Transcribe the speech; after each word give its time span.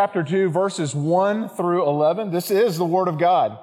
chapter 0.00 0.22
2, 0.22 0.48
verses 0.50 0.94
1 0.94 1.48
through 1.48 1.84
11. 1.84 2.30
This 2.30 2.52
is 2.52 2.78
the 2.78 2.84
Word 2.84 3.08
of 3.08 3.18
God. 3.18 3.58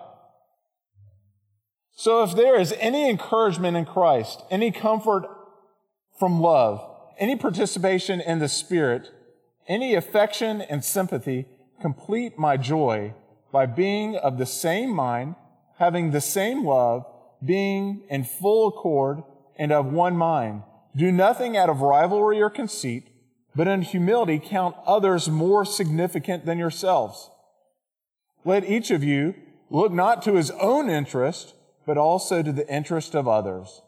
So 1.95 2.23
if 2.23 2.35
there 2.35 2.59
is 2.59 2.73
any 2.77 3.09
encouragement 3.09 3.77
in 3.77 3.85
Christ, 3.85 4.43
any 4.51 4.69
comfort 4.69 5.23
from 6.19 6.41
love, 6.41 6.85
any 7.17 7.37
participation 7.37 8.19
in 8.19 8.39
the 8.39 8.49
Spirit, 8.49 9.11
any 9.69 9.95
affection 9.95 10.61
and 10.61 10.83
sympathy, 10.83 11.45
complete 11.79 12.37
my 12.37 12.57
joy 12.57 13.13
by 13.53 13.65
being 13.65 14.17
of 14.17 14.37
the 14.37 14.45
same 14.45 14.89
mind, 14.89 15.35
having 15.79 16.11
the 16.11 16.19
same 16.19 16.65
love, 16.65 17.05
being 17.45 18.03
in 18.09 18.25
full 18.25 18.67
accord 18.67 19.23
and 19.57 19.71
of 19.71 19.85
one 19.85 20.17
mind. 20.17 20.63
Do 20.97 21.13
nothing 21.13 21.55
out 21.55 21.69
of 21.69 21.79
rivalry 21.79 22.41
or 22.41 22.49
conceit, 22.49 23.07
but 23.55 23.67
in 23.67 23.81
humility 23.81 24.41
count 24.43 24.75
others 24.85 25.29
more 25.29 25.65
significant 25.65 26.45
than 26.45 26.57
yourselves. 26.57 27.29
Let 28.43 28.69
each 28.69 28.91
of 28.91 29.03
you 29.03 29.33
look 29.69 29.91
not 29.91 30.21
to 30.23 30.35
his 30.35 30.51
own 30.51 30.89
interest, 30.89 31.55
but 31.85 31.97
also 31.97 32.43
to 32.43 32.51
the 32.51 32.71
interest 32.73 33.15
of 33.15 33.27
others. 33.27 33.81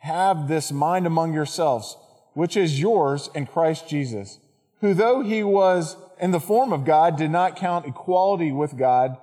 Have 0.00 0.48
this 0.48 0.72
mind 0.72 1.06
among 1.06 1.34
yourselves, 1.34 1.96
which 2.32 2.56
is 2.56 2.80
yours 2.80 3.28
in 3.34 3.46
Christ 3.46 3.88
Jesus, 3.88 4.38
who 4.80 4.94
though 4.94 5.22
he 5.22 5.42
was 5.42 5.96
in 6.18 6.30
the 6.30 6.40
form 6.40 6.72
of 6.72 6.84
God, 6.84 7.16
did 7.16 7.30
not 7.30 7.56
count 7.56 7.86
equality 7.86 8.52
with 8.52 8.78
God 8.78 9.16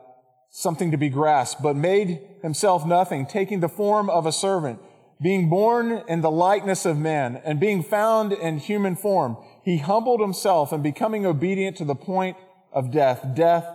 something 0.50 0.92
to 0.92 0.98
be 0.98 1.10
grasped, 1.10 1.62
but 1.62 1.76
made 1.76 2.22
himself 2.42 2.86
nothing, 2.86 3.26
taking 3.26 3.60
the 3.60 3.70
form 3.70 4.10
of 4.10 4.26
a 4.26 4.32
servant, 4.32 4.80
being 5.22 5.50
born 5.50 6.04
in 6.08 6.22
the 6.22 6.32
likeness 6.32 6.86
of 6.86 6.98
men, 6.98 7.42
and 7.44 7.60
being 7.60 7.84
found 7.84 8.32
in 8.32 8.58
human 8.58 8.96
form 8.96 9.38
he 9.68 9.80
humbled 9.80 10.22
himself 10.22 10.72
and 10.72 10.82
becoming 10.82 11.26
obedient 11.26 11.76
to 11.76 11.84
the 11.84 11.94
point 11.94 12.38
of 12.72 12.90
death, 12.90 13.36
death 13.36 13.68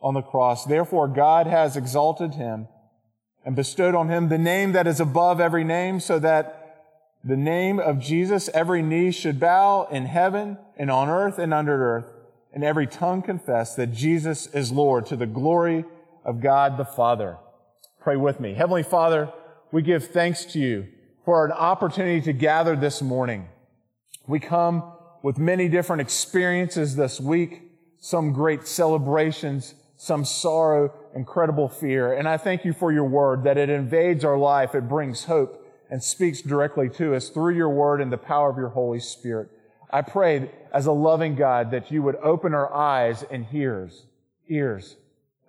on 0.00 0.14
the 0.14 0.22
cross. 0.22 0.64
Therefore, 0.64 1.08
God 1.08 1.48
has 1.48 1.76
exalted 1.76 2.34
him 2.34 2.68
and 3.44 3.56
bestowed 3.56 3.96
on 3.96 4.08
him 4.08 4.28
the 4.28 4.38
name 4.38 4.70
that 4.70 4.86
is 4.86 5.00
above 5.00 5.40
every 5.40 5.64
name 5.64 5.98
so 5.98 6.20
that 6.20 6.92
the 7.24 7.36
name 7.36 7.80
of 7.80 7.98
Jesus, 7.98 8.48
every 8.54 8.82
knee 8.82 9.10
should 9.10 9.40
bow 9.40 9.88
in 9.90 10.06
heaven 10.06 10.58
and 10.76 10.92
on 10.92 11.08
earth 11.08 11.40
and 11.40 11.52
under 11.52 11.96
earth, 11.96 12.12
and 12.52 12.62
every 12.62 12.86
tongue 12.86 13.20
confess 13.20 13.74
that 13.74 13.92
Jesus 13.92 14.46
is 14.46 14.70
Lord 14.70 15.06
to 15.06 15.16
the 15.16 15.26
glory 15.26 15.84
of 16.24 16.40
God 16.40 16.76
the 16.76 16.84
Father. 16.84 17.38
Pray 18.00 18.14
with 18.14 18.38
me. 18.38 18.54
Heavenly 18.54 18.84
Father, 18.84 19.32
we 19.72 19.82
give 19.82 20.06
thanks 20.06 20.44
to 20.52 20.60
you 20.60 20.86
for 21.24 21.44
an 21.44 21.50
opportunity 21.50 22.20
to 22.20 22.32
gather 22.32 22.76
this 22.76 23.02
morning. 23.02 23.48
We 24.26 24.40
come 24.40 24.92
with 25.22 25.38
many 25.38 25.68
different 25.68 26.02
experiences 26.02 26.96
this 26.96 27.20
week, 27.20 27.62
some 27.98 28.32
great 28.32 28.66
celebrations, 28.66 29.74
some 29.96 30.24
sorrow, 30.24 30.92
incredible 31.14 31.68
fear. 31.68 32.12
And 32.12 32.28
I 32.28 32.36
thank 32.36 32.64
you 32.64 32.72
for 32.72 32.92
your 32.92 33.04
word 33.04 33.44
that 33.44 33.58
it 33.58 33.70
invades 33.70 34.24
our 34.24 34.38
life. 34.38 34.74
It 34.74 34.88
brings 34.88 35.24
hope 35.24 35.60
and 35.90 36.02
speaks 36.02 36.42
directly 36.42 36.88
to 36.90 37.14
us 37.14 37.28
through 37.28 37.54
your 37.54 37.68
word 37.68 38.00
and 38.00 38.12
the 38.12 38.18
power 38.18 38.50
of 38.50 38.56
your 38.56 38.70
Holy 38.70 39.00
Spirit. 39.00 39.50
I 39.90 40.02
pray 40.02 40.50
as 40.72 40.86
a 40.86 40.92
loving 40.92 41.36
God 41.36 41.70
that 41.70 41.90
you 41.90 42.02
would 42.02 42.16
open 42.16 42.52
our 42.52 42.72
eyes 42.74 43.24
and 43.30 43.46
ears, 43.52 44.06
ears, 44.48 44.96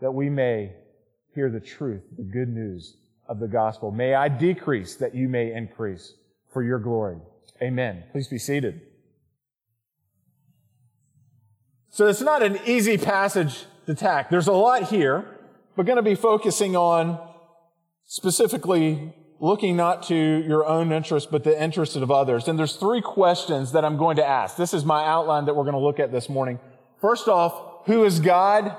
that 0.02 0.12
we 0.12 0.30
may 0.30 0.74
hear 1.34 1.50
the 1.50 1.60
truth, 1.60 2.04
the 2.16 2.24
good 2.24 2.50
news 2.50 2.98
of 3.28 3.40
the 3.40 3.48
gospel. 3.48 3.92
May 3.92 4.14
I 4.14 4.28
decrease 4.28 4.96
that 4.98 5.16
you 5.16 5.28
may 5.28 5.52
increase 5.54 6.14
for 6.54 6.64
your 6.64 6.80
glory. 6.80 7.18
Amen. 7.62 8.04
Please 8.12 8.28
be 8.28 8.38
seated. 8.38 8.82
So 11.90 12.08
it's 12.08 12.22
not 12.22 12.44
an 12.44 12.60
easy 12.66 12.98
passage 12.98 13.66
to 13.86 13.96
tack. 13.96 14.30
There's 14.30 14.48
a 14.48 14.54
lot 14.54 14.90
here. 14.90 15.26
We're 15.76 15.86
going 15.86 15.98
to 15.98 16.04
be 16.04 16.16
focusing 16.16 16.76
on 16.76 17.20
specifically 18.06 19.14
looking 19.40 19.76
not 19.76 20.04
to 20.04 20.16
your 20.16 20.66
own 20.66 20.92
interest, 20.92 21.30
but 21.32 21.44
the 21.44 21.62
interest 21.62 21.96
of 21.96 22.12
others. 22.12 22.48
And 22.48 22.58
there's 22.58 22.76
three 22.76 23.02
questions 23.02 23.72
that 23.74 23.86
I'm 23.86 23.98
going 23.98 24.18
to 24.18 24.26
ask. 24.26 24.58
This 24.58 24.74
is 24.74 24.84
my 24.84 25.06
outline 25.06 25.46
that 25.46 25.56
we're 25.56 25.64
going 25.64 25.74
to 25.74 25.80
look 25.80 26.00
at 26.00 26.12
this 26.12 26.30
morning. 26.30 26.60
First 27.00 27.28
off, 27.28 27.86
who 27.86 28.04
is 28.04 28.20
God? 28.20 28.76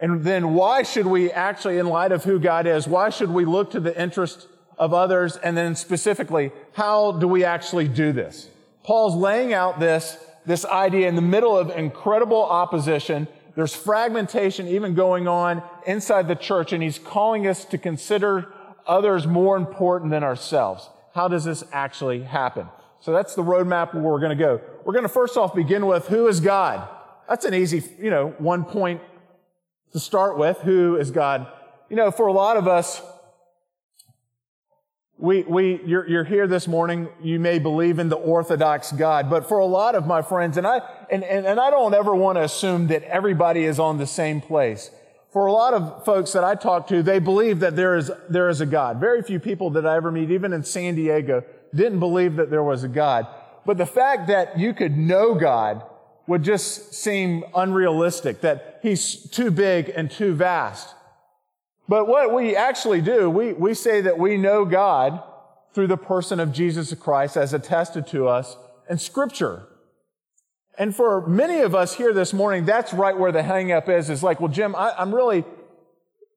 And 0.00 0.24
then 0.24 0.54
why 0.54 0.82
should 0.82 1.06
we 1.06 1.30
actually, 1.30 1.78
in 1.78 1.86
light 1.86 2.12
of 2.12 2.24
who 2.24 2.40
God 2.40 2.66
is, 2.66 2.88
why 2.88 3.10
should 3.10 3.30
we 3.30 3.44
look 3.44 3.70
to 3.70 3.80
the 3.80 3.98
interest 4.00 4.48
of 4.82 4.92
others? 4.92 5.36
And 5.36 5.56
then 5.56 5.76
specifically, 5.76 6.50
how 6.72 7.12
do 7.12 7.28
we 7.28 7.44
actually 7.44 7.86
do 7.86 8.10
this? 8.12 8.48
Paul's 8.82 9.14
laying 9.14 9.52
out 9.52 9.78
this, 9.78 10.18
this 10.44 10.64
idea 10.64 11.08
in 11.08 11.14
the 11.14 11.22
middle 11.22 11.56
of 11.56 11.70
incredible 11.70 12.42
opposition. 12.42 13.28
There's 13.54 13.76
fragmentation 13.76 14.66
even 14.66 14.94
going 14.94 15.28
on 15.28 15.62
inside 15.86 16.26
the 16.26 16.34
church, 16.34 16.72
and 16.72 16.82
he's 16.82 16.98
calling 16.98 17.46
us 17.46 17.64
to 17.66 17.78
consider 17.78 18.52
others 18.84 19.24
more 19.24 19.56
important 19.56 20.10
than 20.10 20.24
ourselves. 20.24 20.90
How 21.14 21.28
does 21.28 21.44
this 21.44 21.62
actually 21.72 22.24
happen? 22.24 22.66
So 22.98 23.12
that's 23.12 23.36
the 23.36 23.42
roadmap 23.44 23.94
where 23.94 24.02
we're 24.02 24.18
going 24.18 24.36
to 24.36 24.44
go. 24.44 24.60
We're 24.84 24.94
going 24.94 25.04
to 25.04 25.08
first 25.08 25.36
off 25.36 25.54
begin 25.54 25.86
with 25.86 26.08
who 26.08 26.26
is 26.26 26.40
God? 26.40 26.88
That's 27.28 27.44
an 27.44 27.54
easy, 27.54 27.84
you 28.00 28.10
know, 28.10 28.34
one 28.38 28.64
point 28.64 29.00
to 29.92 30.00
start 30.00 30.36
with. 30.38 30.58
Who 30.58 30.96
is 30.96 31.12
God? 31.12 31.46
You 31.88 31.94
know, 31.94 32.10
for 32.10 32.26
a 32.26 32.32
lot 32.32 32.56
of 32.56 32.66
us, 32.66 33.00
we, 35.18 35.42
we, 35.42 35.80
you're, 35.84 36.08
you're 36.08 36.24
here 36.24 36.46
this 36.46 36.66
morning. 36.66 37.08
You 37.22 37.38
may 37.38 37.58
believe 37.58 37.98
in 37.98 38.08
the 38.08 38.16
Orthodox 38.16 38.90
God, 38.92 39.30
but 39.30 39.48
for 39.48 39.58
a 39.58 39.66
lot 39.66 39.94
of 39.94 40.06
my 40.06 40.22
friends, 40.22 40.56
and 40.56 40.66
I, 40.66 40.80
and, 41.10 41.22
and, 41.22 41.46
and 41.46 41.60
I 41.60 41.70
don't 41.70 41.94
ever 41.94 42.14
want 42.14 42.38
to 42.38 42.42
assume 42.42 42.88
that 42.88 43.04
everybody 43.04 43.64
is 43.64 43.78
on 43.78 43.98
the 43.98 44.06
same 44.06 44.40
place. 44.40 44.90
For 45.32 45.46
a 45.46 45.52
lot 45.52 45.74
of 45.74 46.04
folks 46.04 46.32
that 46.32 46.44
I 46.44 46.54
talk 46.54 46.88
to, 46.88 47.02
they 47.02 47.18
believe 47.18 47.60
that 47.60 47.76
there 47.76 47.96
is, 47.96 48.10
there 48.28 48.48
is 48.48 48.60
a 48.60 48.66
God. 48.66 49.00
Very 49.00 49.22
few 49.22 49.38
people 49.38 49.70
that 49.70 49.86
I 49.86 49.96
ever 49.96 50.10
meet, 50.10 50.30
even 50.30 50.52
in 50.52 50.64
San 50.64 50.94
Diego, 50.94 51.44
didn't 51.74 52.00
believe 52.00 52.36
that 52.36 52.50
there 52.50 52.62
was 52.62 52.84
a 52.84 52.88
God. 52.88 53.26
But 53.64 53.78
the 53.78 53.86
fact 53.86 54.26
that 54.26 54.58
you 54.58 54.74
could 54.74 54.96
know 54.96 55.34
God 55.34 55.84
would 56.26 56.42
just 56.42 56.94
seem 56.94 57.44
unrealistic, 57.54 58.40
that 58.40 58.80
He's 58.82 59.28
too 59.30 59.50
big 59.50 59.90
and 59.94 60.10
too 60.10 60.34
vast. 60.34 60.94
But 61.88 62.06
what 62.06 62.32
we 62.32 62.56
actually 62.56 63.00
do, 63.00 63.28
we, 63.28 63.52
we 63.52 63.74
say 63.74 64.00
that 64.02 64.18
we 64.18 64.36
know 64.36 64.64
God 64.64 65.22
through 65.74 65.88
the 65.88 65.96
person 65.96 66.38
of 66.40 66.52
Jesus 66.52 66.92
Christ 66.94 67.36
as 67.36 67.52
attested 67.52 68.06
to 68.08 68.28
us 68.28 68.56
in 68.88 68.98
Scripture. 68.98 69.66
And 70.78 70.94
for 70.94 71.26
many 71.26 71.60
of 71.60 71.74
us 71.74 71.94
here 71.94 72.12
this 72.12 72.32
morning, 72.32 72.64
that's 72.64 72.92
right 72.92 73.16
where 73.16 73.32
the 73.32 73.42
hangup 73.42 73.88
is. 73.88 74.10
Is 74.10 74.22
like, 74.22 74.40
well, 74.40 74.50
Jim, 74.50 74.74
I, 74.74 74.94
am 75.02 75.14
really, 75.14 75.44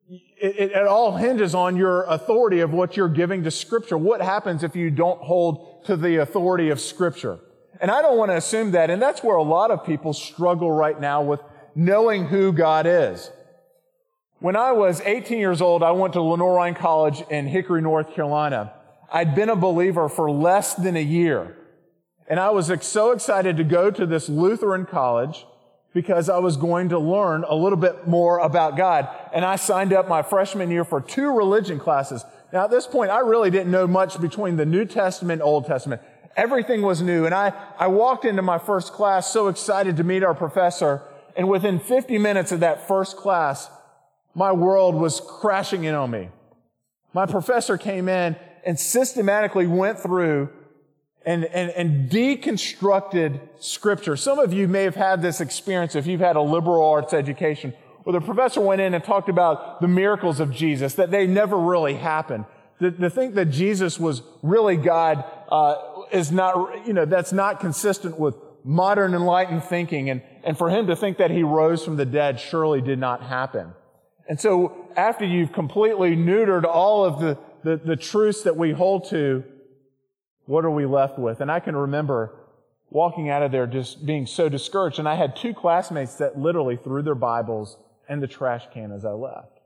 it, 0.09 0.71
it, 0.71 0.87
all 0.87 1.15
hinges 1.15 1.55
on 1.55 1.77
your 1.77 2.03
authority 2.03 2.59
of 2.59 2.71
what 2.73 2.97
you're 2.97 3.09
giving 3.09 3.43
to 3.43 3.51
Scripture. 3.51 3.97
What 3.97 4.21
happens 4.21 4.63
if 4.63 4.75
you 4.75 4.89
don't 4.89 5.21
hold 5.21 5.85
to 5.85 5.95
the 5.95 6.17
authority 6.17 6.69
of 6.69 6.81
Scripture? 6.81 7.39
And 7.79 7.91
I 7.91 8.01
don't 8.01 8.17
want 8.17 8.31
to 8.31 8.37
assume 8.37 8.71
that. 8.71 8.89
And 8.89 9.01
that's 9.01 9.23
where 9.23 9.35
a 9.35 9.43
lot 9.43 9.71
of 9.71 9.85
people 9.85 10.13
struggle 10.13 10.71
right 10.71 10.99
now 10.99 11.21
with 11.21 11.41
knowing 11.75 12.25
who 12.25 12.53
God 12.53 12.85
is. 12.85 13.29
When 14.39 14.57
I 14.57 14.73
was 14.73 14.99
18 15.01 15.39
years 15.39 15.61
old, 15.61 15.81
I 15.81 15.91
went 15.91 16.13
to 16.13 16.21
Lenoir-Rhyne 16.21 16.75
College 16.75 17.23
in 17.29 17.47
Hickory, 17.47 17.81
North 17.81 18.13
Carolina. 18.13 18.73
I'd 19.11 19.33
been 19.33 19.49
a 19.49 19.55
believer 19.55 20.09
for 20.09 20.29
less 20.29 20.73
than 20.73 20.97
a 20.97 21.01
year. 21.01 21.55
And 22.27 22.39
I 22.39 22.49
was 22.49 22.71
so 22.81 23.11
excited 23.11 23.55
to 23.57 23.63
go 23.63 23.91
to 23.91 24.05
this 24.05 24.27
Lutheran 24.27 24.85
college 24.85 25.45
because 25.93 26.27
I 26.27 26.39
was 26.39 26.57
going 26.57 26.89
to 26.89 26.99
learn 26.99 27.45
a 27.47 27.55
little 27.55 27.77
bit 27.77 28.07
more 28.07 28.39
about 28.39 28.75
God. 28.75 29.07
And 29.33 29.45
I 29.45 29.55
signed 29.55 29.93
up 29.93 30.09
my 30.09 30.21
freshman 30.21 30.69
year 30.69 30.83
for 30.83 30.99
two 30.99 31.31
religion 31.31 31.79
classes. 31.79 32.25
Now 32.51 32.65
at 32.65 32.71
this 32.71 32.87
point, 32.87 33.11
I 33.11 33.19
really 33.19 33.49
didn't 33.49 33.71
know 33.71 33.87
much 33.87 34.19
between 34.19 34.57
the 34.57 34.65
New 34.65 34.83
Testament 34.83 35.41
and 35.41 35.43
Old 35.43 35.65
Testament. 35.65 36.01
Everything 36.35 36.81
was 36.81 37.01
new. 37.01 37.25
And 37.25 37.33
I, 37.33 37.53
I 37.79 37.87
walked 37.87 38.25
into 38.25 38.41
my 38.41 38.57
first 38.57 38.91
class 38.91 39.31
so 39.31 39.47
excited 39.47 39.95
to 39.95 40.03
meet 40.03 40.23
our 40.23 40.35
professor. 40.35 41.03
And 41.37 41.47
within 41.47 41.79
50 41.79 42.17
minutes 42.17 42.51
of 42.51 42.59
that 42.59 42.85
first 42.85 43.15
class, 43.15 43.69
my 44.35 44.51
world 44.51 44.93
was 44.93 45.21
crashing 45.21 45.85
in 45.85 45.95
on 45.95 46.11
me. 46.11 46.29
My 47.13 47.25
professor 47.25 47.77
came 47.77 48.09
in 48.09 48.35
and 48.65 48.79
systematically 48.79 49.65
went 49.65 49.99
through 49.99 50.49
and, 51.25 51.45
and, 51.45 51.71
and 51.71 52.09
deconstructed 52.09 53.39
scripture. 53.59 54.15
Some 54.15 54.37
of 54.37 54.53
you 54.53 54.67
may 54.67 54.83
have 54.83 54.95
had 54.95 55.21
this 55.21 55.41
experience 55.41 55.95
if 55.95 56.05
you've 56.05 56.19
had 56.19 56.35
a 56.35 56.41
liberal 56.41 56.85
arts 56.85 57.13
education 57.13 57.73
where 58.03 58.19
the 58.19 58.23
professor 58.23 58.61
went 58.61 58.81
in 58.81 58.93
and 58.93 59.03
talked 59.03 59.29
about 59.29 59.81
the 59.81 59.87
miracles 59.87 60.39
of 60.39 60.51
Jesus, 60.51 60.93
that 60.93 61.09
they 61.09 61.25
never 61.25 61.57
really 61.57 61.95
happened. 61.95 62.45
To, 62.79 62.91
to 62.91 63.09
think 63.09 63.33
that 63.35 63.45
Jesus 63.45 63.99
was 63.99 64.21
really 64.43 64.77
God 64.77 65.23
uh, 65.49 65.75
is 66.11 66.31
not, 66.31 66.85
you 66.85 66.93
know, 66.93 67.05
that's 67.05 67.33
not 67.33 67.59
consistent 67.59 68.19
with 68.19 68.35
modern 68.63 69.15
enlightened 69.15 69.63
thinking. 69.63 70.09
And, 70.11 70.21
and 70.43 70.55
for 70.55 70.69
him 70.69 70.87
to 70.87 70.95
think 70.95 71.17
that 71.17 71.31
he 71.31 71.41
rose 71.41 71.83
from 71.83 71.95
the 71.95 72.05
dead 72.05 72.39
surely 72.39 72.81
did 72.81 72.99
not 72.99 73.23
happen. 73.23 73.73
And 74.27 74.39
so 74.39 74.87
after 74.95 75.25
you've 75.25 75.53
completely 75.53 76.15
neutered 76.15 76.63
all 76.63 77.05
of 77.05 77.19
the, 77.19 77.37
the, 77.63 77.77
the 77.77 77.95
truths 77.95 78.43
that 78.43 78.57
we 78.57 78.71
hold 78.71 79.09
to, 79.09 79.43
what 80.45 80.65
are 80.65 80.71
we 80.71 80.85
left 80.85 81.19
with? 81.19 81.41
And 81.41 81.51
I 81.51 81.59
can 81.59 81.75
remember 81.75 82.33
walking 82.89 83.29
out 83.29 83.43
of 83.43 83.51
there 83.51 83.67
just 83.67 84.05
being 84.05 84.25
so 84.25 84.49
discouraged. 84.49 84.99
And 84.99 85.07
I 85.07 85.15
had 85.15 85.35
two 85.35 85.53
classmates 85.53 86.15
that 86.15 86.37
literally 86.37 86.77
threw 86.77 87.01
their 87.01 87.15
Bibles 87.15 87.77
in 88.07 88.19
the 88.19 88.27
trash 88.27 88.65
can 88.73 88.91
as 88.91 89.05
I 89.05 89.11
left. 89.11 89.59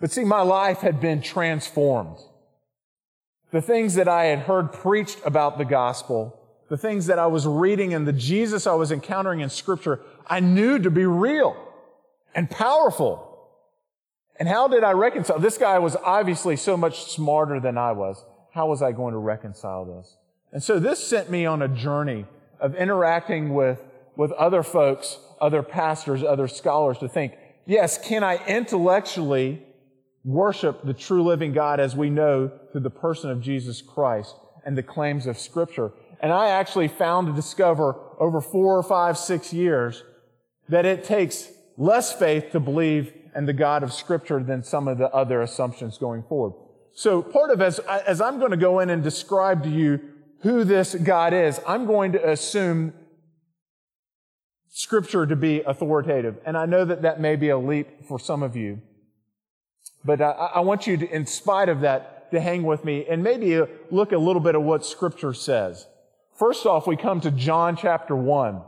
But 0.00 0.10
see, 0.10 0.24
my 0.24 0.42
life 0.42 0.78
had 0.78 1.00
been 1.00 1.22
transformed. 1.22 2.18
The 3.50 3.62
things 3.62 3.94
that 3.94 4.08
I 4.08 4.26
had 4.26 4.40
heard 4.40 4.72
preached 4.72 5.20
about 5.24 5.56
the 5.56 5.64
gospel, 5.64 6.38
the 6.68 6.76
things 6.76 7.06
that 7.06 7.18
I 7.18 7.26
was 7.26 7.46
reading 7.46 7.94
and 7.94 8.06
the 8.06 8.12
Jesus 8.12 8.66
I 8.66 8.74
was 8.74 8.92
encountering 8.92 9.40
in 9.40 9.48
scripture, 9.48 10.00
I 10.26 10.40
knew 10.40 10.78
to 10.78 10.90
be 10.90 11.06
real 11.06 11.56
and 12.36 12.48
powerful. 12.50 13.22
And 14.38 14.46
how 14.46 14.68
did 14.68 14.84
I 14.84 14.92
reconcile? 14.92 15.40
This 15.40 15.56
guy 15.56 15.78
was 15.78 15.96
obviously 15.96 16.54
so 16.54 16.76
much 16.76 17.10
smarter 17.10 17.58
than 17.58 17.78
I 17.78 17.92
was. 17.92 18.22
How 18.52 18.68
was 18.68 18.82
I 18.82 18.92
going 18.92 19.12
to 19.12 19.18
reconcile 19.18 19.86
this? 19.86 20.16
And 20.52 20.62
so 20.62 20.78
this 20.78 21.02
sent 21.02 21.30
me 21.30 21.46
on 21.46 21.62
a 21.62 21.68
journey 21.68 22.26
of 22.60 22.74
interacting 22.74 23.54
with, 23.54 23.82
with 24.16 24.30
other 24.32 24.62
folks, 24.62 25.18
other 25.40 25.62
pastors, 25.62 26.22
other 26.22 26.46
scholars 26.46 26.98
to 26.98 27.08
think, 27.08 27.32
yes, 27.64 27.98
can 27.98 28.22
I 28.22 28.36
intellectually 28.46 29.62
worship 30.22 30.84
the 30.84 30.94
true 30.94 31.22
living 31.22 31.52
God 31.52 31.80
as 31.80 31.96
we 31.96 32.10
know 32.10 32.50
through 32.70 32.82
the 32.82 32.90
person 32.90 33.30
of 33.30 33.40
Jesus 33.40 33.80
Christ 33.80 34.34
and 34.64 34.76
the 34.76 34.82
claims 34.82 35.26
of 35.26 35.38
scripture? 35.38 35.92
And 36.20 36.32
I 36.32 36.48
actually 36.48 36.88
found 36.88 37.28
to 37.28 37.32
discover 37.32 37.96
over 38.18 38.40
four 38.42 38.76
or 38.78 38.82
five, 38.82 39.16
six 39.16 39.52
years 39.52 40.02
that 40.68 40.84
it 40.84 41.04
takes 41.04 41.48
less 41.76 42.12
faith 42.12 42.50
to 42.52 42.60
believe 42.60 43.12
in 43.34 43.46
the 43.46 43.52
God 43.52 43.82
of 43.82 43.92
scripture 43.92 44.42
than 44.42 44.62
some 44.62 44.88
of 44.88 44.98
the 44.98 45.10
other 45.10 45.42
assumptions 45.42 45.98
going 45.98 46.22
forward. 46.22 46.54
So 46.94 47.22
part 47.22 47.50
of 47.50 47.60
as, 47.60 47.78
as 47.78 48.20
I'm 48.20 48.38
going 48.38 48.52
to 48.52 48.56
go 48.56 48.80
in 48.80 48.88
and 48.88 49.02
describe 49.02 49.62
to 49.64 49.68
you 49.68 50.00
who 50.40 50.64
this 50.64 50.94
God 50.94 51.34
is, 51.34 51.60
I'm 51.66 51.86
going 51.86 52.12
to 52.12 52.30
assume 52.30 52.94
scripture 54.68 55.26
to 55.26 55.36
be 55.36 55.60
authoritative. 55.60 56.38
And 56.46 56.56
I 56.56 56.66
know 56.66 56.84
that 56.84 57.02
that 57.02 57.20
may 57.20 57.36
be 57.36 57.50
a 57.50 57.58
leap 57.58 58.06
for 58.06 58.18
some 58.18 58.42
of 58.42 58.56
you. 58.56 58.80
But 60.04 60.22
I, 60.22 60.30
I 60.30 60.60
want 60.60 60.86
you 60.86 60.96
to, 60.96 61.10
in 61.14 61.26
spite 61.26 61.68
of 61.68 61.80
that, 61.80 62.30
to 62.30 62.40
hang 62.40 62.62
with 62.62 62.84
me 62.84 63.06
and 63.08 63.22
maybe 63.22 63.60
look 63.90 64.12
a 64.12 64.18
little 64.18 64.40
bit 64.40 64.54
at 64.54 64.62
what 64.62 64.84
scripture 64.84 65.32
says. 65.32 65.86
First 66.38 66.66
off, 66.66 66.86
we 66.86 66.96
come 66.96 67.20
to 67.22 67.30
John 67.30 67.76
chapter 67.76 68.14
1. 68.14 68.62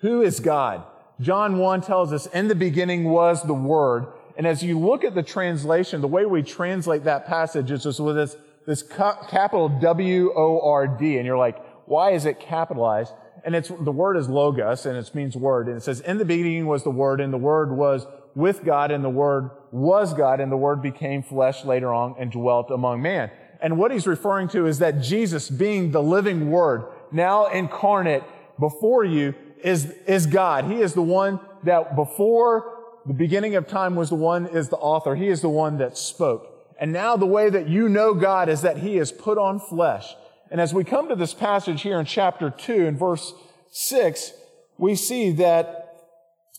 Who 0.00 0.22
is 0.22 0.40
God? 0.40 0.84
John 1.20 1.58
1 1.58 1.80
tells 1.80 2.12
us, 2.12 2.26
in 2.26 2.48
the 2.48 2.54
beginning 2.54 3.04
was 3.04 3.42
the 3.42 3.54
Word. 3.54 4.06
And 4.36 4.46
as 4.46 4.62
you 4.62 4.78
look 4.78 5.02
at 5.02 5.14
the 5.14 5.22
translation, 5.22 6.00
the 6.00 6.06
way 6.06 6.24
we 6.24 6.42
translate 6.42 7.04
that 7.04 7.26
passage 7.26 7.70
is 7.70 7.82
just 7.82 7.98
with 7.98 8.14
this, 8.14 8.36
this 8.66 8.82
capital 8.82 9.68
W-O-R-D. 9.68 11.16
And 11.16 11.26
you're 11.26 11.38
like, 11.38 11.58
why 11.86 12.12
is 12.12 12.24
it 12.24 12.38
capitalized? 12.38 13.12
And 13.44 13.56
it's, 13.56 13.68
the 13.68 13.92
word 13.92 14.16
is 14.16 14.28
logos, 14.28 14.86
and 14.86 14.96
it 14.96 15.14
means 15.14 15.36
word. 15.36 15.68
And 15.68 15.76
it 15.76 15.82
says, 15.82 16.00
in 16.00 16.18
the 16.18 16.24
beginning 16.24 16.66
was 16.66 16.82
the 16.84 16.90
Word, 16.90 17.20
and 17.20 17.32
the 17.32 17.38
Word 17.38 17.72
was 17.72 18.06
with 18.34 18.64
God, 18.64 18.90
and 18.90 19.02
the 19.02 19.08
Word 19.08 19.50
was 19.72 20.12
God, 20.14 20.40
and 20.40 20.52
the 20.52 20.56
Word 20.56 20.82
became 20.82 21.22
flesh 21.22 21.64
later 21.64 21.92
on 21.92 22.14
and 22.18 22.30
dwelt 22.30 22.70
among 22.70 23.02
man. 23.02 23.30
And 23.60 23.78
what 23.78 23.90
he's 23.90 24.06
referring 24.06 24.48
to 24.48 24.66
is 24.66 24.78
that 24.78 25.00
Jesus, 25.00 25.50
being 25.50 25.90
the 25.90 26.02
living 26.02 26.50
Word, 26.50 26.84
now 27.10 27.46
incarnate 27.46 28.22
before 28.60 29.04
you, 29.04 29.34
is, 29.64 29.86
is 30.06 30.26
God. 30.26 30.64
He 30.64 30.80
is 30.80 30.94
the 30.94 31.02
one 31.02 31.40
that 31.64 31.96
before 31.96 32.74
the 33.06 33.14
beginning 33.14 33.56
of 33.56 33.66
time 33.66 33.94
was 33.94 34.10
the 34.10 34.16
one 34.16 34.46
is 34.46 34.68
the 34.68 34.76
author. 34.76 35.14
He 35.14 35.28
is 35.28 35.40
the 35.40 35.48
one 35.48 35.78
that 35.78 35.96
spoke. 35.96 36.46
And 36.78 36.92
now 36.92 37.16
the 37.16 37.26
way 37.26 37.50
that 37.50 37.68
you 37.68 37.88
know 37.88 38.14
God 38.14 38.48
is 38.48 38.62
that 38.62 38.78
He 38.78 38.98
is 38.98 39.10
put 39.10 39.38
on 39.38 39.58
flesh. 39.58 40.14
And 40.50 40.60
as 40.60 40.72
we 40.72 40.84
come 40.84 41.08
to 41.08 41.16
this 41.16 41.34
passage 41.34 41.82
here 41.82 41.98
in 41.98 42.06
chapter 42.06 42.50
2 42.50 42.86
in 42.86 42.96
verse 42.96 43.34
6, 43.70 44.32
we 44.78 44.94
see 44.94 45.32
that 45.32 45.88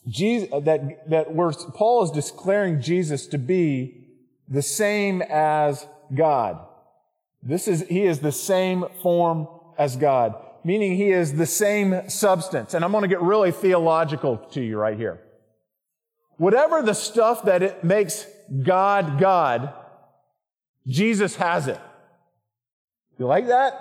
Jesus, 0.08 0.50
that, 0.50 1.10
that 1.10 1.28
Paul 1.74 2.04
is 2.04 2.12
declaring 2.12 2.82
Jesus 2.82 3.28
to 3.28 3.38
be 3.38 4.08
the 4.48 4.62
same 4.62 5.22
as 5.22 5.88
God. 6.14 6.60
This 7.42 7.68
is, 7.68 7.88
he 7.88 8.04
is 8.04 8.20
the 8.20 8.32
same 8.32 8.86
form 9.02 9.48
as 9.78 9.96
God, 9.96 10.36
meaning 10.64 10.96
he 10.96 11.10
is 11.10 11.34
the 11.34 11.46
same 11.46 12.10
substance. 12.10 12.74
And 12.74 12.84
I'm 12.84 12.92
going 12.92 13.04
to 13.04 13.08
get 13.08 13.22
really 13.22 13.52
theological 13.52 14.38
to 14.52 14.62
you 14.62 14.78
right 14.78 14.98
here. 14.98 15.22
Whatever 16.38 16.82
the 16.82 16.94
stuff 16.94 17.44
that 17.44 17.62
it 17.64 17.84
makes 17.84 18.26
God 18.64 19.20
God, 19.20 19.74
Jesus 20.88 21.36
has 21.36 21.68
it. 21.68 21.80
You 23.18 23.26
like 23.26 23.48
that? 23.48 23.74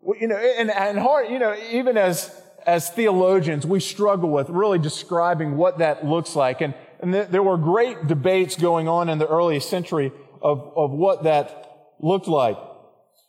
Well, 0.00 0.18
you 0.18 0.28
know, 0.28 0.36
and, 0.36 0.70
and 0.70 0.98
hard, 0.98 1.30
you 1.30 1.38
know, 1.38 1.54
even 1.70 1.98
as, 1.98 2.30
as 2.66 2.90
theologians, 2.90 3.66
we 3.66 3.80
struggle 3.80 4.30
with 4.30 4.48
really 4.48 4.78
describing 4.78 5.56
what 5.56 5.78
that 5.78 6.06
looks 6.06 6.34
like. 6.34 6.60
And, 6.60 6.74
and 7.00 7.12
th- 7.12 7.28
there 7.28 7.42
were 7.42 7.58
great 7.58 8.06
debates 8.06 8.56
going 8.56 8.88
on 8.88 9.08
in 9.08 9.18
the 9.18 9.26
early 9.26 9.60
century 9.60 10.12
of, 10.40 10.72
of 10.76 10.92
what 10.92 11.24
that 11.24 11.92
looked 12.00 12.28
like. 12.28 12.56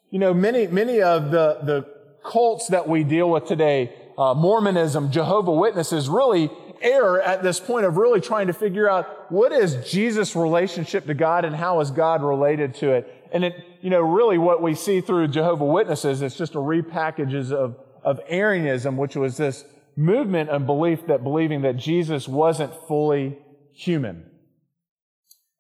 You 0.09 0.19
know, 0.19 0.33
many, 0.33 0.67
many 0.67 1.01
of 1.01 1.31
the, 1.31 1.59
the 1.63 1.85
cults 2.23 2.67
that 2.69 2.87
we 2.87 3.03
deal 3.03 3.29
with 3.29 3.45
today, 3.45 3.93
uh, 4.17 4.33
Mormonism, 4.33 5.11
Jehovah 5.11 5.51
Witnesses, 5.51 6.07
really 6.07 6.49
err 6.81 7.21
at 7.21 7.43
this 7.43 7.59
point 7.59 7.85
of 7.85 7.97
really 7.97 8.21
trying 8.21 8.47
to 8.47 8.53
figure 8.53 8.89
out 8.89 9.31
what 9.31 9.51
is 9.51 9.75
Jesus' 9.89 10.35
relationship 10.35 11.07
to 11.07 11.13
God 11.13 11.43
and 11.43 11.55
how 11.55 11.81
is 11.81 11.91
God 11.91 12.23
related 12.23 12.75
to 12.75 12.91
it. 12.91 13.13
And 13.33 13.43
it, 13.43 13.55
you 13.81 13.89
know, 13.89 13.99
really 13.99 14.37
what 14.37 14.61
we 14.61 14.75
see 14.75 15.01
through 15.01 15.27
Jehovah 15.29 15.65
Witnesses, 15.65 16.21
it's 16.21 16.37
just 16.37 16.55
a 16.55 16.59
repackages 16.59 17.51
of, 17.51 17.75
of 18.03 18.21
Arianism, 18.29 18.95
which 18.95 19.17
was 19.17 19.35
this 19.35 19.65
movement 19.97 20.49
and 20.49 20.65
belief 20.65 21.07
that 21.07 21.23
believing 21.23 21.63
that 21.63 21.75
Jesus 21.75 22.27
wasn't 22.29 22.73
fully 22.87 23.37
human. 23.73 24.29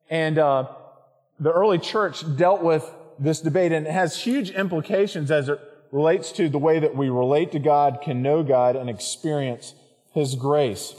And, 0.09 0.37
uh, 0.37 0.67
the 1.39 1.51
early 1.51 1.77
church 1.77 2.23
dealt 2.35 2.63
with 2.63 2.89
this 3.19 3.41
debate 3.41 3.71
and 3.71 3.87
it 3.87 3.93
has 3.93 4.23
huge 4.23 4.49
implications 4.51 5.31
as 5.31 5.49
it 5.49 5.59
relates 5.91 6.31
to 6.33 6.49
the 6.49 6.57
way 6.57 6.79
that 6.79 6.95
we 6.95 7.09
relate 7.09 7.51
to 7.53 7.59
God, 7.59 7.99
can 8.03 8.21
know 8.21 8.43
God, 8.43 8.75
and 8.75 8.89
experience 8.89 9.73
His 10.13 10.35
grace. 10.35 10.95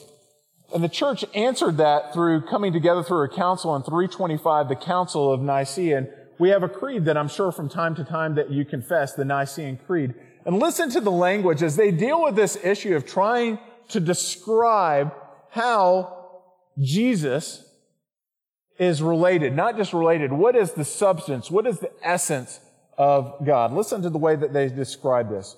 And 0.75 0.85
the 0.85 0.89
church 0.89 1.25
answered 1.35 1.79
that 1.79 2.13
through 2.13 2.43
coming 2.43 2.73
together 2.73 3.03
through 3.03 3.25
a 3.25 3.29
council 3.29 3.75
in 3.75 3.83
325, 3.83 4.69
the 4.69 4.77
Council 4.77 5.33
of 5.33 5.41
Nicaea. 5.41 5.99
And 5.99 6.09
we 6.39 6.51
have 6.51 6.63
a 6.63 6.69
creed 6.69 7.07
that 7.07 7.17
I'm 7.17 7.29
sure 7.29 7.53
from 7.53 7.69
time 7.69 7.95
to 7.97 8.05
time 8.05 8.35
that 8.35 8.51
you 8.51 8.65
confess, 8.65 9.15
the 9.15 9.25
Nicene 9.25 9.79
Creed. 9.87 10.15
And 10.45 10.59
listen 10.59 10.91
to 10.91 11.01
the 11.01 11.11
language 11.11 11.63
as 11.63 11.77
they 11.77 11.91
deal 11.91 12.23
with 12.23 12.37
this 12.37 12.57
issue 12.63 12.95
of 12.97 13.07
trying 13.07 13.59
to 13.89 14.01
describe 14.01 15.13
how 15.51 16.43
Jesus 16.79 17.65
is 18.79 19.03
related, 19.03 19.55
not 19.55 19.77
just 19.77 19.93
related. 19.93 20.33
What 20.33 20.57
is 20.57 20.73
the 20.73 20.85
substance? 20.85 21.51
What 21.51 21.67
is 21.67 21.81
the 21.81 21.91
essence 22.03 22.61
of 22.97 23.45
God? 23.45 23.73
Listen 23.73 24.03
to 24.03 24.11
the 24.11 24.19
way 24.19 24.37
that 24.37 24.53
they 24.53 24.69
describe 24.69 25.29
this. 25.29 25.57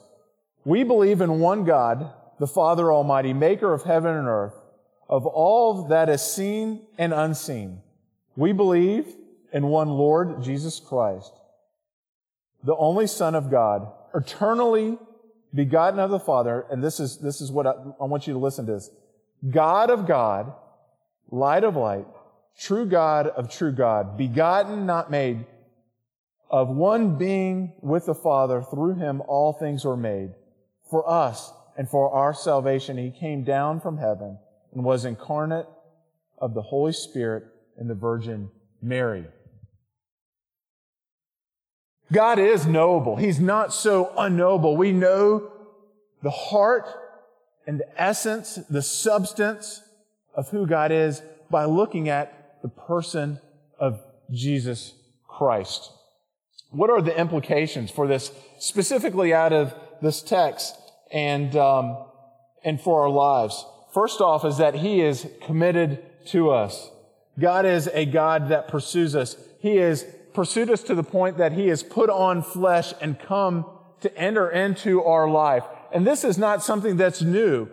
We 0.65 0.85
believe 0.85 1.21
in 1.21 1.41
one 1.41 1.65
God, 1.65 2.12
the 2.39 2.47
Father 2.47 2.93
Almighty, 2.93 3.33
maker 3.33 3.73
of 3.73 3.83
heaven 3.83 4.17
and 4.17 4.29
earth 4.29 4.55
of 5.09 5.27
all 5.27 5.89
that 5.89 6.09
is 6.09 6.23
seen 6.23 6.87
and 6.97 7.12
unseen. 7.12 7.83
We 8.37 8.53
believe 8.53 9.07
in 9.53 9.67
one 9.67 9.89
Lord 9.89 10.43
Jesus 10.43 10.79
Christ, 10.79 11.33
the 12.62 12.77
only 12.77 13.09
Son 13.09 13.35
of 13.35 13.50
God, 13.50 13.91
eternally 14.15 14.99
begotten 15.53 15.99
of 15.99 16.11
the 16.11 16.21
Father, 16.21 16.65
and 16.71 16.83
this 16.83 17.00
is, 17.00 17.19
this 17.19 17.41
is 17.41 17.50
what 17.50 17.67
I, 17.67 17.73
I 18.00 18.05
want 18.05 18.29
you 18.29 18.35
to 18.35 18.39
listen 18.39 18.67
to 18.67 18.73
this. 18.73 18.91
God 19.50 19.91
of 19.91 20.07
God, 20.07 20.53
light 21.31 21.65
of 21.65 21.75
light, 21.75 22.07
true 22.59 22.87
God 22.87 23.28
of 23.28 23.50
true 23.50 23.73
God, 23.73 24.16
begotten, 24.16 24.87
not 24.87 25.11
made, 25.11 25.47
of 26.50 26.69
one 26.69 27.16
being 27.16 27.73
with 27.80 28.07
the 28.07 28.14
Father, 28.14 28.62
through 28.62 28.95
him 28.95 29.23
all 29.26 29.52
things 29.52 29.85
were 29.85 29.97
made. 29.97 30.33
For 30.90 31.09
us 31.09 31.52
and 31.76 31.88
for 31.88 32.12
our 32.12 32.35
salvation, 32.35 32.99
he 32.99 33.11
came 33.11 33.45
down 33.45 33.80
from 33.80 33.99
heaven 33.99 34.38
and 34.73 34.85
was 34.85 35.04
incarnate 35.04 35.66
of 36.38 36.54
the 36.54 36.62
Holy 36.62 36.92
Spirit 36.92 37.45
and 37.76 37.88
the 37.88 37.95
Virgin 37.95 38.50
Mary. 38.83 39.26
God 42.12 42.40
is 42.40 42.66
knowable. 42.66 43.16
He's 43.16 43.38
not 43.38 43.73
so 43.73 44.12
unknowable. 44.19 44.76
We 44.76 44.90
know 44.90 45.52
the 46.23 46.30
heart 46.30 46.87
and 47.66 47.78
the 47.78 48.00
essence, 48.00 48.57
the 48.69 48.83
substance 48.83 49.83
of 50.35 50.49
who 50.50 50.66
God 50.66 50.90
is 50.90 51.23
by 51.50 51.66
looking 51.66 52.09
at 52.09 52.39
the 52.62 52.69
person 52.69 53.40
of 53.79 54.00
Jesus 54.31 54.95
Christ. 55.26 55.90
What 56.71 56.90
are 56.90 57.02
the 57.02 57.19
implications 57.19 57.90
for 57.90 58.07
this, 58.07 58.31
specifically 58.59 59.35
out 59.35 59.52
of 59.52 59.75
this 60.00 60.23
text 60.23 60.76
and, 61.12 61.57
um, 61.57 62.07
and 62.64 62.81
for 62.81 63.02
our 63.02 63.11
lives? 63.11 63.64
First 63.93 64.21
off 64.21 64.45
is 64.45 64.59
that 64.59 64.76
He 64.76 65.00
is 65.00 65.26
committed 65.43 66.05
to 66.26 66.50
us. 66.50 66.90
God 67.38 67.67
is 67.67 67.88
a 67.93 68.07
God 68.07 68.50
that 68.50 68.69
pursues 68.69 69.17
us. 69.17 69.37
He 69.61 69.76
has 69.76 70.05
pursued 70.33 70.71
us 70.71 70.83
to 70.85 70.95
the 70.95 71.02
point 71.02 71.38
that 71.38 71.52
He 71.52 71.69
has 71.69 71.83
put 71.83 72.09
on 72.11 72.43
flesh 72.43 72.93
and 73.00 73.19
come 73.19 73.67
to 74.02 74.17
enter 74.17 74.49
into 74.50 75.02
our 75.02 75.29
life. 75.29 75.64
And 75.93 76.07
this 76.07 76.23
is 76.23 76.38
not 76.38 76.62
something 76.62 76.97
that's 76.97 77.23
new. 77.23 77.69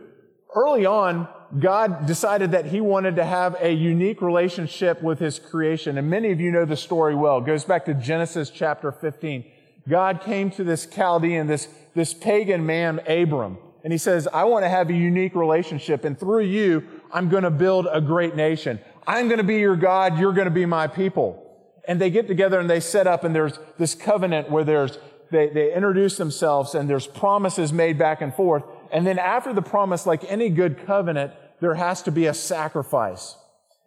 Early 0.56 0.86
on, 0.86 1.28
God 1.60 2.06
decided 2.06 2.52
that 2.52 2.66
he 2.66 2.82
wanted 2.82 3.16
to 3.16 3.26
have 3.26 3.56
a 3.62 3.72
unique 3.72 4.22
relationship 4.22 5.02
with 5.02 5.20
his 5.20 5.40
creation. 5.40 5.98
And 5.98 6.10
many 6.10 6.32
of 6.32 6.42
you 6.42 6.52
know 6.52 6.66
the 6.66 6.76
story 6.76 7.16
well. 7.16 7.38
It 7.38 7.46
goes 7.46 7.64
back 7.64 7.86
to 7.86 7.94
Genesis 7.94 8.50
chapter 8.50 8.92
15. 8.92 9.46
God 9.88 10.22
came 10.22 10.52
to 10.52 10.64
this 10.64 10.86
Chaldean, 10.86 11.48
this, 11.48 11.70
this 11.96 12.14
pagan 12.14 12.66
man, 12.66 13.00
Abram, 13.08 13.58
and 13.84 13.94
he 13.94 13.98
says, 13.98 14.28
I 14.34 14.44
want 14.44 14.66
to 14.66 14.70
have 14.70 14.90
a 14.90 14.94
unique 14.94 15.34
relationship. 15.34 16.04
And 16.04 16.20
through 16.20 16.42
you, 16.42 16.84
I'm 17.12 17.30
going 17.30 17.44
to 17.44 17.50
build 17.50 17.88
a 17.90 18.02
great 18.02 18.36
nation. 18.36 18.80
I'm 19.06 19.28
going 19.28 19.38
to 19.38 19.46
be 19.46 19.60
your 19.60 19.78
God. 19.78 20.20
You're 20.20 20.34
going 20.34 20.46
to 20.46 20.52
be 20.52 20.66
my 20.66 20.88
people. 20.88 21.44
And 21.88 22.02
they 22.02 22.10
get 22.10 22.28
together 22.28 22.60
and 22.60 22.70
they 22.70 22.82
set 22.82 23.08
up 23.08 23.24
and 23.24 23.34
there's 23.34 23.58
this 23.78 23.96
covenant 23.96 24.52
where 24.52 24.66
there's, 24.66 25.00
they, 25.32 25.48
they 25.48 25.74
introduce 25.74 26.18
themselves 26.18 26.76
and 26.76 26.90
there's 26.90 27.08
promises 27.08 27.72
made 27.72 27.98
back 27.98 28.20
and 28.20 28.36
forth. 28.36 28.64
And 28.92 29.06
then 29.06 29.20
after 29.20 29.54
the 29.54 29.62
promise, 29.62 30.06
like 30.06 30.24
any 30.26 30.50
good 30.50 30.86
covenant, 30.86 31.34
there 31.60 31.76
has 31.76 32.02
to 32.04 32.12
be 32.12 32.28
a 32.28 32.34
sacrifice. 32.34 33.36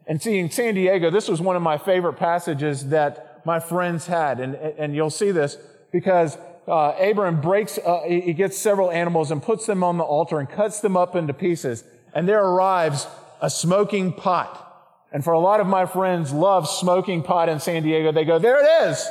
And 0.06 0.20
see, 0.20 0.38
in 0.38 0.50
San 0.50 0.74
Diego, 0.74 1.10
this 1.10 1.28
was 1.28 1.40
one 1.40 1.56
of 1.56 1.62
my 1.62 1.78
favorite 1.78 2.14
passages 2.14 2.88
that 2.88 3.42
my 3.46 3.60
friends 3.60 4.06
had. 4.06 4.40
And, 4.40 4.54
and 4.54 4.94
you'll 4.94 5.10
see 5.10 5.30
this 5.30 5.56
because 5.92 6.36
uh, 6.66 6.94
Abraham 6.98 7.40
breaks, 7.40 7.78
uh, 7.78 8.00
he 8.06 8.32
gets 8.32 8.58
several 8.58 8.90
animals 8.90 9.30
and 9.30 9.42
puts 9.42 9.66
them 9.66 9.84
on 9.84 9.98
the 9.98 10.04
altar 10.04 10.38
and 10.38 10.48
cuts 10.48 10.80
them 10.80 10.96
up 10.96 11.14
into 11.14 11.32
pieces. 11.32 11.84
And 12.12 12.28
there 12.28 12.44
arrives 12.44 13.06
a 13.40 13.48
smoking 13.48 14.12
pot. 14.12 14.66
And 15.12 15.24
for 15.24 15.32
a 15.32 15.40
lot 15.40 15.60
of 15.60 15.66
my 15.66 15.86
friends 15.86 16.32
love 16.32 16.68
smoking 16.68 17.22
pot 17.22 17.48
in 17.48 17.60
San 17.60 17.82
Diego, 17.82 18.12
they 18.12 18.24
go, 18.24 18.38
there 18.38 18.60
it 18.60 18.90
is. 18.90 19.08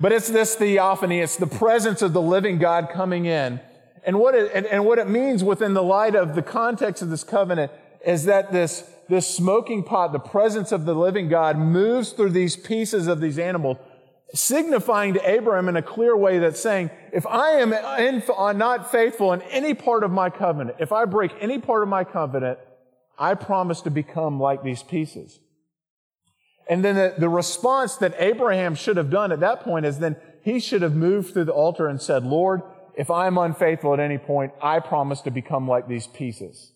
But 0.00 0.12
it's 0.12 0.28
this 0.28 0.54
theophany. 0.56 1.20
It's 1.20 1.36
the 1.36 1.46
presence 1.46 2.02
of 2.02 2.12
the 2.12 2.22
living 2.22 2.58
God 2.58 2.90
coming 2.92 3.26
in 3.26 3.60
and 4.04 4.18
what 4.18 4.34
it, 4.34 4.50
and, 4.54 4.66
and 4.66 4.84
what 4.84 4.98
it 4.98 5.08
means 5.08 5.42
within 5.42 5.74
the 5.74 5.82
light 5.82 6.14
of 6.14 6.34
the 6.34 6.42
context 6.42 7.02
of 7.02 7.10
this 7.10 7.24
covenant 7.24 7.72
is 8.06 8.24
that 8.26 8.52
this, 8.52 8.84
this 9.08 9.26
smoking 9.26 9.82
pot, 9.82 10.12
the 10.12 10.18
presence 10.18 10.72
of 10.72 10.84
the 10.84 10.94
living 10.94 11.28
God 11.28 11.56
moves 11.56 12.12
through 12.12 12.30
these 12.30 12.56
pieces 12.56 13.06
of 13.06 13.20
these 13.20 13.38
animals, 13.38 13.78
signifying 14.34 15.14
to 15.14 15.30
Abraham 15.30 15.68
in 15.68 15.76
a 15.76 15.82
clear 15.82 16.16
way 16.16 16.38
that 16.40 16.56
saying, 16.56 16.90
if 17.12 17.26
I 17.26 17.52
am 17.52 17.72
in, 17.72 18.22
uh, 18.36 18.52
not 18.52 18.90
faithful 18.90 19.32
in 19.32 19.40
any 19.42 19.72
part 19.72 20.04
of 20.04 20.10
my 20.10 20.28
covenant, 20.28 20.76
if 20.80 20.92
I 20.92 21.06
break 21.06 21.32
any 21.40 21.58
part 21.58 21.82
of 21.82 21.88
my 21.88 22.04
covenant, 22.04 22.58
I 23.18 23.34
promise 23.34 23.80
to 23.82 23.90
become 23.90 24.40
like 24.40 24.62
these 24.62 24.82
pieces. 24.82 25.38
And 26.68 26.84
then 26.84 26.96
the, 26.96 27.14
the 27.16 27.28
response 27.28 27.96
that 27.96 28.14
Abraham 28.18 28.74
should 28.74 28.96
have 28.96 29.10
done 29.10 29.32
at 29.32 29.40
that 29.40 29.60
point 29.60 29.86
is 29.86 29.98
then 29.98 30.16
he 30.42 30.60
should 30.60 30.82
have 30.82 30.94
moved 30.94 31.32
through 31.32 31.44
the 31.44 31.52
altar 31.52 31.88
and 31.88 32.00
said, 32.00 32.24
Lord, 32.24 32.62
if 32.96 33.10
I'm 33.10 33.38
unfaithful 33.38 33.92
at 33.94 34.00
any 34.00 34.18
point, 34.18 34.52
I 34.62 34.80
promise 34.80 35.20
to 35.22 35.30
become 35.30 35.66
like 35.66 35.88
these 35.88 36.06
pieces. 36.06 36.72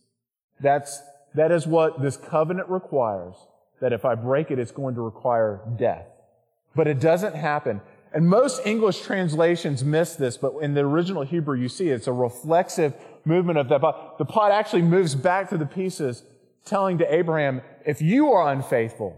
That's, 0.61 1.01
that 1.35 1.53
is 1.53 1.67
what 1.67 2.01
this 2.03 2.17
covenant 2.17 2.69
requires. 2.69 3.35
That 3.81 3.93
if 3.93 4.05
I 4.05 4.15
break 4.15 4.51
it, 4.51 4.59
it's 4.59 4.73
going 4.73 4.97
to 4.97 5.01
require 5.01 5.61
death. 5.77 6.07
But 6.75 6.89
it 6.89 7.01
doesn't 7.01 7.35
happen. 7.35 7.81
And 8.13 8.27
most 8.29 8.67
English 8.67 9.03
translations 9.03 9.85
miss 9.85 10.17
this, 10.17 10.37
but 10.37 10.55
in 10.63 10.75
the 10.75 10.81
original 10.81 11.23
Hebrew, 11.23 11.57
you 11.57 11.69
see 11.69 11.91
it's 11.91 12.07
a 12.07 12.13
reflexive 12.13 12.95
movement 13.25 13.59
of 13.59 13.69
that 13.69 13.81
pot. 13.81 14.19
The 14.19 14.25
pot 14.25 14.51
actually 14.51 14.83
moves 14.83 15.15
back 15.15 15.51
to 15.51 15.59
the 15.59 15.67
pieces, 15.67 16.25
telling 16.65 16.99
to 16.99 17.15
Abraham, 17.15 17.61
if 17.85 18.01
you 18.01 18.33
are 18.33 18.51
unfaithful, 18.51 19.17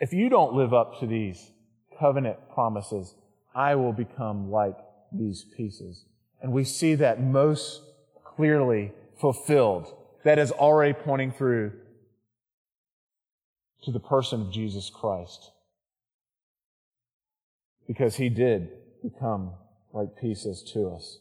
if 0.00 0.12
you 0.12 0.28
don't 0.28 0.54
live 0.54 0.74
up 0.74 0.98
to 1.00 1.06
these 1.06 1.52
covenant 1.98 2.36
promises, 2.52 3.14
I 3.54 3.76
will 3.76 3.92
become 3.92 4.50
like 4.50 4.76
these 5.14 5.44
pieces. 5.56 6.04
And 6.40 6.52
we 6.52 6.64
see 6.64 6.94
that 6.96 7.22
most 7.22 7.82
clearly 8.24 8.92
fulfilled. 9.20 9.94
That 10.24 10.38
is 10.38 10.52
already 10.52 10.92
pointing 10.92 11.32
through 11.32 11.72
to 13.84 13.90
the 13.90 14.00
person 14.00 14.42
of 14.42 14.52
Jesus 14.52 14.90
Christ. 14.90 15.50
Because 17.86 18.16
he 18.16 18.28
did 18.28 18.68
become 19.02 19.52
like 19.92 20.16
pieces 20.20 20.62
to 20.72 20.88
us. 20.88 21.18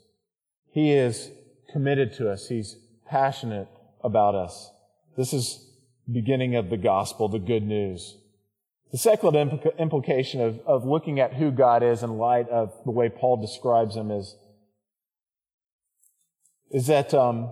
He 0.71 0.91
is 0.91 1.31
committed 1.71 2.13
to 2.13 2.29
us. 2.29 2.47
He's 2.47 2.77
passionate 3.07 3.67
about 4.03 4.35
us. 4.35 4.71
This 5.17 5.33
is 5.33 5.67
beginning 6.11 6.55
of 6.55 6.69
the 6.69 6.77
gospel, 6.77 7.27
the 7.27 7.39
good 7.39 7.63
news. 7.63 8.17
The 8.91 8.97
implica- 8.97 9.77
implication 9.77 10.41
of, 10.41 10.59
of 10.65 10.85
looking 10.85 11.19
at 11.19 11.33
who 11.33 11.51
God 11.51 11.81
is 11.81 12.03
in 12.03 12.17
light 12.17 12.49
of 12.49 12.73
the 12.83 12.91
way 12.91 13.09
Paul 13.09 13.37
describes 13.37 13.95
him 13.95 14.11
is, 14.11 14.35
is 16.71 16.87
that, 16.87 17.13
um, 17.13 17.51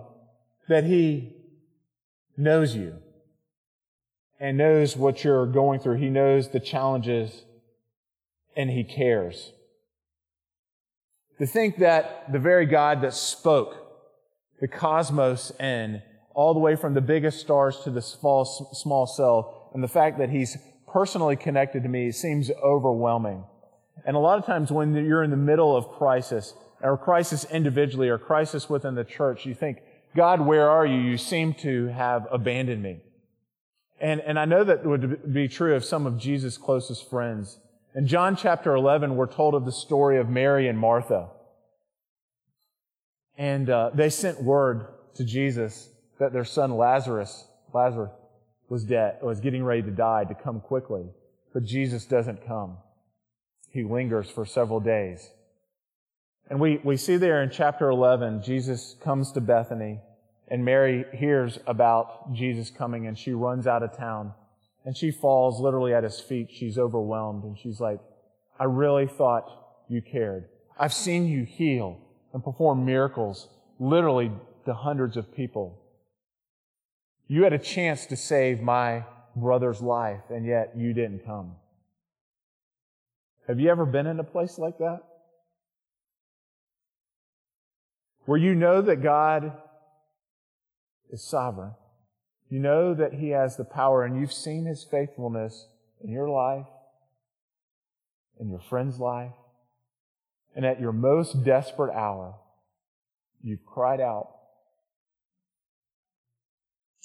that 0.68 0.84
he 0.84 1.36
knows 2.36 2.74
you 2.74 2.96
and 4.38 4.58
knows 4.58 4.96
what 4.96 5.24
you're 5.24 5.46
going 5.46 5.80
through. 5.80 5.96
He 5.96 6.10
knows 6.10 6.48
the 6.48 6.60
challenges 6.60 7.44
and 8.56 8.70
he 8.70 8.84
cares. 8.84 9.52
To 11.38 11.46
think 11.46 11.78
that 11.78 12.30
the 12.30 12.38
very 12.38 12.66
God 12.66 13.00
that 13.00 13.14
spoke 13.14 13.76
the 14.60 14.68
cosmos 14.68 15.52
in 15.58 16.02
all 16.34 16.52
the 16.52 16.60
way 16.60 16.76
from 16.76 16.92
the 16.92 17.00
biggest 17.00 17.40
stars 17.40 17.80
to 17.84 17.90
the 17.90 18.02
small, 18.02 18.44
small 18.44 19.06
cell 19.06 19.70
and 19.72 19.82
the 19.82 19.88
fact 19.88 20.18
that 20.18 20.28
he's 20.28 20.58
personally 20.92 21.36
connected 21.36 21.82
to 21.82 21.88
me 21.88 22.10
seems 22.10 22.50
overwhelming. 22.62 23.44
And 24.04 24.16
a 24.16 24.20
lot 24.20 24.38
of 24.38 24.46
times 24.46 24.70
when 24.70 24.94
you're 24.94 25.22
in 25.22 25.30
the 25.30 25.36
middle 25.36 25.76
of 25.76 25.88
crisis, 25.88 26.54
or 26.82 26.96
crisis 26.96 27.44
individually, 27.44 28.08
or 28.08 28.18
crisis 28.18 28.68
within 28.68 28.94
the 28.94 29.04
church, 29.04 29.46
you 29.46 29.54
think, 29.54 29.78
God, 30.16 30.40
where 30.40 30.68
are 30.68 30.86
you? 30.86 30.98
You 30.98 31.18
seem 31.18 31.54
to 31.54 31.86
have 31.88 32.26
abandoned 32.30 32.82
me. 32.82 33.00
And, 34.00 34.20
and 34.20 34.38
I 34.38 34.46
know 34.46 34.64
that 34.64 34.84
would 34.84 35.32
be 35.32 35.46
true 35.46 35.74
of 35.74 35.84
some 35.84 36.06
of 36.06 36.18
Jesus' 36.18 36.56
closest 36.56 37.08
friends. 37.10 37.58
In 37.94 38.06
John 38.06 38.34
chapter 38.34 38.74
11, 38.74 39.16
we're 39.16 39.26
told 39.26 39.54
of 39.54 39.64
the 39.64 39.72
story 39.72 40.18
of 40.18 40.28
Mary 40.28 40.68
and 40.68 40.78
Martha. 40.78 41.28
And 43.36 43.68
uh, 43.68 43.90
they 43.92 44.08
sent 44.08 44.42
word 44.42 44.86
to 45.14 45.24
Jesus 45.24 45.90
that 46.18 46.32
their 46.32 46.44
son 46.44 46.76
Lazarus, 46.76 47.46
Lazarus, 47.72 48.10
was 48.70 48.84
dead, 48.84 49.18
was 49.20 49.40
getting 49.40 49.64
ready 49.64 49.82
to 49.82 49.90
die 49.90 50.24
to 50.24 50.34
come 50.34 50.60
quickly. 50.60 51.04
But 51.52 51.64
Jesus 51.64 52.06
doesn't 52.06 52.46
come. 52.46 52.78
He 53.68 53.82
lingers 53.82 54.30
for 54.30 54.46
several 54.46 54.80
days. 54.80 55.28
And 56.48 56.60
we, 56.60 56.80
we 56.82 56.96
see 56.96 57.16
there 57.16 57.42
in 57.42 57.50
chapter 57.50 57.90
11, 57.90 58.42
Jesus 58.42 58.96
comes 59.02 59.32
to 59.32 59.40
Bethany 59.40 60.00
and 60.48 60.64
Mary 60.64 61.04
hears 61.12 61.58
about 61.66 62.32
Jesus 62.32 62.70
coming 62.70 63.06
and 63.06 63.18
she 63.18 63.32
runs 63.32 63.66
out 63.66 63.82
of 63.82 63.96
town 63.96 64.32
and 64.84 64.96
she 64.96 65.10
falls 65.10 65.60
literally 65.60 65.92
at 65.92 66.02
his 66.02 66.20
feet. 66.20 66.48
She's 66.50 66.78
overwhelmed 66.78 67.44
and 67.44 67.58
she's 67.58 67.80
like, 67.80 68.00
I 68.58 68.64
really 68.64 69.06
thought 69.06 69.44
you 69.88 70.00
cared. 70.00 70.48
I've 70.78 70.94
seen 70.94 71.26
you 71.26 71.44
heal 71.44 71.98
and 72.32 72.42
perform 72.42 72.84
miracles 72.84 73.48
literally 73.78 74.32
to 74.64 74.74
hundreds 74.74 75.16
of 75.16 75.34
people. 75.34 75.80
You 77.30 77.44
had 77.44 77.52
a 77.52 77.58
chance 77.58 78.06
to 78.06 78.16
save 78.16 78.60
my 78.60 79.04
brother's 79.36 79.80
life, 79.80 80.30
and 80.30 80.44
yet 80.44 80.72
you 80.76 80.92
didn't 80.92 81.24
come. 81.24 81.52
Have 83.46 83.60
you 83.60 83.70
ever 83.70 83.86
been 83.86 84.08
in 84.08 84.18
a 84.18 84.24
place 84.24 84.58
like 84.58 84.78
that? 84.78 85.02
Where 88.24 88.36
you 88.36 88.56
know 88.56 88.82
that 88.82 88.96
God 88.96 89.52
is 91.12 91.22
sovereign. 91.22 91.74
You 92.48 92.58
know 92.58 92.94
that 92.94 93.12
He 93.12 93.28
has 93.28 93.56
the 93.56 93.64
power, 93.64 94.04
and 94.04 94.20
you've 94.20 94.32
seen 94.32 94.64
His 94.64 94.82
faithfulness 94.82 95.68
in 96.02 96.10
your 96.10 96.28
life, 96.28 96.66
in 98.40 98.48
your 98.50 98.58
friend's 98.58 98.98
life, 98.98 99.34
and 100.56 100.66
at 100.66 100.80
your 100.80 100.90
most 100.90 101.44
desperate 101.44 101.94
hour, 101.94 102.34
you've 103.40 103.64
cried 103.64 104.00
out 104.00 104.39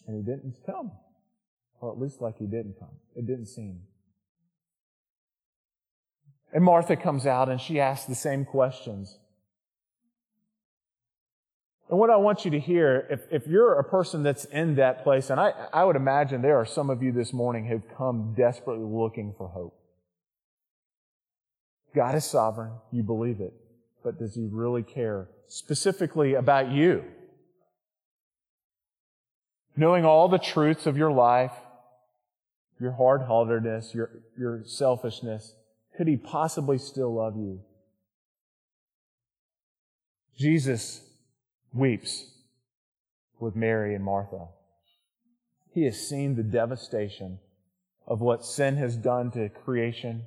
and 0.07 0.15
he 0.15 0.23
didn't 0.23 0.55
come. 0.65 0.91
Or 1.81 1.91
at 1.91 1.99
least 1.99 2.21
like 2.21 2.37
he 2.37 2.45
didn't 2.45 2.79
come. 2.79 2.95
It 3.15 3.27
didn't 3.27 3.47
seem. 3.47 3.81
And 6.53 6.63
Martha 6.63 6.95
comes 6.95 7.25
out 7.25 7.49
and 7.49 7.59
she 7.59 7.79
asks 7.79 8.05
the 8.05 8.15
same 8.15 8.45
questions. 8.45 9.17
And 11.89 11.99
what 11.99 12.09
I 12.09 12.15
want 12.15 12.45
you 12.45 12.51
to 12.51 12.59
hear, 12.59 13.07
if, 13.11 13.21
if 13.29 13.47
you're 13.47 13.77
a 13.77 13.83
person 13.83 14.23
that's 14.23 14.45
in 14.45 14.75
that 14.75 15.03
place, 15.03 15.29
and 15.29 15.39
I, 15.39 15.51
I 15.71 15.83
would 15.83 15.95
imagine 15.95 16.41
there 16.41 16.57
are 16.57 16.65
some 16.65 16.89
of 16.89 17.03
you 17.03 17.11
this 17.11 17.31
morning 17.31 17.67
who've 17.67 17.95
come 17.95 18.33
desperately 18.35 18.85
looking 18.85 19.35
for 19.37 19.47
hope. 19.47 19.77
God 21.93 22.15
is 22.15 22.25
sovereign. 22.25 22.71
You 22.91 23.03
believe 23.03 23.39
it. 23.39 23.53
But 24.03 24.17
does 24.17 24.35
he 24.35 24.47
really 24.51 24.83
care 24.83 25.29
specifically 25.47 26.33
about 26.33 26.71
you? 26.71 27.03
Knowing 29.75 30.05
all 30.05 30.27
the 30.27 30.37
truths 30.37 30.85
of 30.85 30.97
your 30.97 31.11
life, 31.11 31.51
your 32.79 32.93
hard-heartedness, 32.93 33.93
your, 33.93 34.09
your 34.37 34.63
selfishness, 34.65 35.55
could 35.97 36.07
he 36.07 36.17
possibly 36.17 36.77
still 36.77 37.13
love 37.13 37.35
you 37.37 37.61
Jesus 40.37 41.01
weeps 41.73 42.25
with 43.39 43.55
Mary 43.55 43.95
and 43.95 44.03
Martha. 44.03 44.47
He 45.71 45.85
has 45.85 46.07
seen 46.07 46.35
the 46.35 46.43
devastation 46.43 47.39
of 48.07 48.21
what 48.21 48.45
sin 48.45 48.75
has 48.77 48.95
done 48.95 49.31
to 49.31 49.49
creation, 49.49 50.23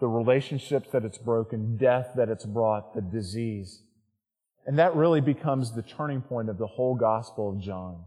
the 0.00 0.06
relationships 0.06 0.90
that 0.92 1.04
it's 1.04 1.18
broken, 1.18 1.76
death 1.76 2.12
that 2.16 2.28
it's 2.28 2.46
brought, 2.46 2.94
the 2.94 3.02
disease. 3.02 3.82
And 4.66 4.78
that 4.78 4.96
really 4.96 5.20
becomes 5.20 5.72
the 5.72 5.82
turning 5.82 6.22
point 6.22 6.48
of 6.48 6.58
the 6.58 6.66
whole 6.66 6.94
Gospel 6.94 7.50
of 7.50 7.60
John. 7.60 8.04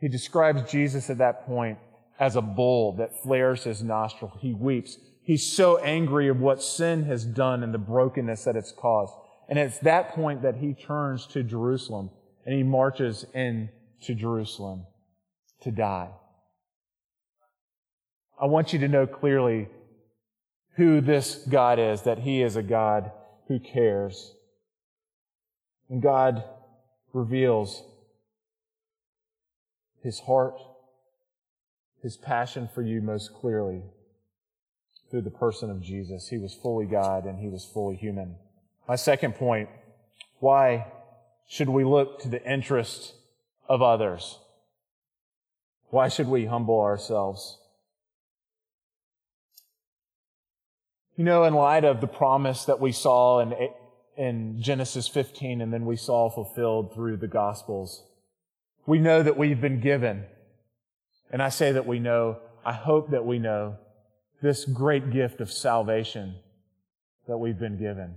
He 0.00 0.08
describes 0.08 0.70
Jesus 0.70 1.08
at 1.10 1.18
that 1.18 1.46
point 1.46 1.78
as 2.18 2.36
a 2.36 2.42
bull 2.42 2.96
that 2.96 3.22
flares 3.22 3.64
his 3.64 3.82
nostril. 3.82 4.32
He 4.40 4.52
weeps. 4.52 4.98
He's 5.22 5.50
so 5.50 5.78
angry 5.78 6.28
of 6.28 6.40
what 6.40 6.62
sin 6.62 7.04
has 7.04 7.24
done 7.24 7.62
and 7.62 7.74
the 7.74 7.78
brokenness 7.78 8.44
that 8.44 8.56
it's 8.56 8.72
caused. 8.72 9.12
And 9.48 9.58
it's 9.58 9.78
that 9.80 10.10
point 10.10 10.42
that 10.42 10.56
he 10.56 10.74
turns 10.74 11.26
to 11.28 11.42
Jerusalem 11.42 12.10
and 12.44 12.54
he 12.54 12.62
marches 12.62 13.24
into 13.34 14.14
Jerusalem 14.14 14.86
to 15.62 15.70
die. 15.70 16.10
I 18.40 18.46
want 18.46 18.72
you 18.72 18.78
to 18.80 18.88
know 18.88 19.06
clearly 19.06 19.68
who 20.76 21.00
this 21.00 21.36
God 21.48 21.78
is, 21.78 22.02
that 22.02 22.18
he 22.18 22.42
is 22.42 22.56
a 22.56 22.62
God 22.62 23.10
who 23.48 23.58
cares. 23.58 24.34
And 25.88 26.02
God 26.02 26.44
reveals 27.12 27.82
his 30.06 30.20
heart, 30.20 30.54
his 32.00 32.16
passion 32.16 32.68
for 32.72 32.80
you 32.80 33.02
most 33.02 33.34
clearly 33.34 33.82
through 35.10 35.22
the 35.22 35.30
person 35.32 35.68
of 35.68 35.82
Jesus. 35.82 36.28
He 36.28 36.38
was 36.38 36.54
fully 36.54 36.86
God 36.86 37.24
and 37.24 37.40
he 37.40 37.48
was 37.48 37.64
fully 37.64 37.96
human. 37.96 38.36
My 38.88 38.94
second 38.94 39.34
point, 39.34 39.68
why 40.38 40.86
should 41.48 41.68
we 41.68 41.82
look 41.82 42.20
to 42.20 42.28
the 42.28 42.40
interest 42.48 43.14
of 43.68 43.82
others? 43.82 44.38
Why 45.90 46.06
should 46.06 46.28
we 46.28 46.46
humble 46.46 46.80
ourselves? 46.80 47.58
You 51.16 51.24
know, 51.24 51.42
in 51.42 51.54
light 51.54 51.84
of 51.84 52.00
the 52.00 52.06
promise 52.06 52.64
that 52.66 52.78
we 52.78 52.92
saw 52.92 53.40
in, 53.40 53.54
in 54.16 54.62
Genesis 54.62 55.08
15 55.08 55.60
and 55.60 55.72
then 55.72 55.84
we 55.84 55.96
saw 55.96 56.30
fulfilled 56.30 56.94
through 56.94 57.16
the 57.16 57.26
Gospels, 57.26 58.04
we 58.86 58.98
know 58.98 59.22
that 59.22 59.36
we've 59.36 59.60
been 59.60 59.80
given, 59.80 60.24
and 61.30 61.42
I 61.42 61.48
say 61.48 61.72
that 61.72 61.86
we 61.86 61.98
know, 61.98 62.38
I 62.64 62.72
hope 62.72 63.10
that 63.10 63.26
we 63.26 63.38
know, 63.38 63.76
this 64.42 64.64
great 64.64 65.10
gift 65.10 65.40
of 65.40 65.50
salvation 65.50 66.36
that 67.26 67.38
we've 67.38 67.58
been 67.58 67.78
given. 67.78 68.14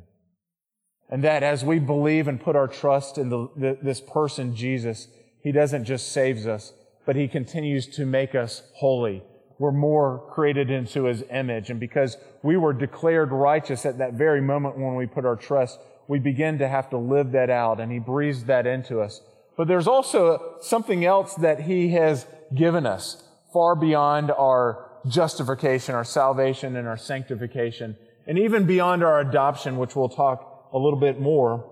And 1.09 1.23
that 1.23 1.41
as 1.41 1.65
we 1.65 1.79
believe 1.79 2.27
and 2.27 2.39
put 2.39 2.55
our 2.55 2.67
trust 2.67 3.17
in 3.17 3.29
the, 3.29 3.47
the, 3.55 3.77
this 3.81 3.99
person, 3.99 4.55
Jesus, 4.55 5.07
He 5.41 5.51
doesn't 5.51 5.85
just 5.85 6.11
saves 6.11 6.45
us, 6.45 6.73
but 7.05 7.15
He 7.15 7.27
continues 7.27 7.87
to 7.95 8.05
make 8.05 8.35
us 8.35 8.61
holy. 8.75 9.23
We're 9.57 9.71
more 9.71 10.23
created 10.31 10.69
into 10.69 11.05
His 11.05 11.23
image. 11.31 11.71
And 11.71 11.79
because 11.79 12.17
we 12.43 12.57
were 12.57 12.73
declared 12.73 13.31
righteous 13.31 13.85
at 13.85 13.97
that 13.97 14.13
very 14.13 14.41
moment 14.41 14.77
when 14.77 14.95
we 14.95 15.07
put 15.07 15.25
our 15.25 15.35
trust, 15.35 15.79
we 16.07 16.19
begin 16.19 16.59
to 16.59 16.67
have 16.67 16.91
to 16.91 16.97
live 16.97 17.31
that 17.31 17.49
out. 17.49 17.79
And 17.79 17.91
He 17.91 17.99
breathes 17.99 18.43
that 18.43 18.67
into 18.67 19.01
us. 19.01 19.21
But 19.59 19.67
there's 19.67 19.89
also 19.89 20.55
something 20.61 21.03
else 21.03 21.35
that 21.35 21.59
He 21.63 21.89
has 21.89 22.25
given 22.55 22.85
us 22.85 23.21
far 23.51 23.75
beyond 23.75 24.31
our 24.31 24.89
justification, 25.05 25.95
our 25.95 26.05
salvation, 26.05 26.77
and 26.77 26.87
our 26.87 26.95
sanctification, 26.95 27.97
and 28.25 28.39
even 28.39 28.65
beyond 28.65 29.03
our 29.03 29.19
adoption, 29.19 29.75
which 29.75 29.97
we'll 29.97 30.07
talk 30.07 30.69
a 30.71 30.77
little 30.77 30.97
bit 30.97 31.19
more. 31.19 31.69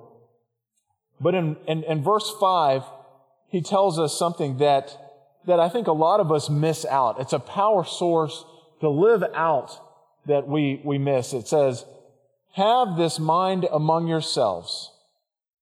But 1.22 1.34
in, 1.34 1.56
in, 1.66 1.86
in 1.86 2.04
verse 2.04 2.30
5, 2.42 2.84
he 3.48 3.62
tells 3.62 3.98
us 3.98 4.20
something 4.20 4.58
that, 4.58 4.94
that 5.46 5.62
I 5.62 5.70
think 5.70 5.88
a 5.88 5.94
lot 5.94 6.20
of 6.20 6.30
us 6.30 6.50
miss 6.50 6.84
out. 6.84 7.22
It's 7.22 7.32
a 7.32 7.40
power 7.40 7.86
source 7.86 8.44
to 8.82 8.90
live 8.90 9.24
out 9.34 9.72
that 10.26 10.46
we, 10.46 10.82
we 10.84 10.98
miss. 10.98 11.32
It 11.32 11.48
says, 11.48 11.86
Have 12.52 12.98
this 12.98 13.18
mind 13.18 13.66
among 13.72 14.10
yourselves, 14.10 14.92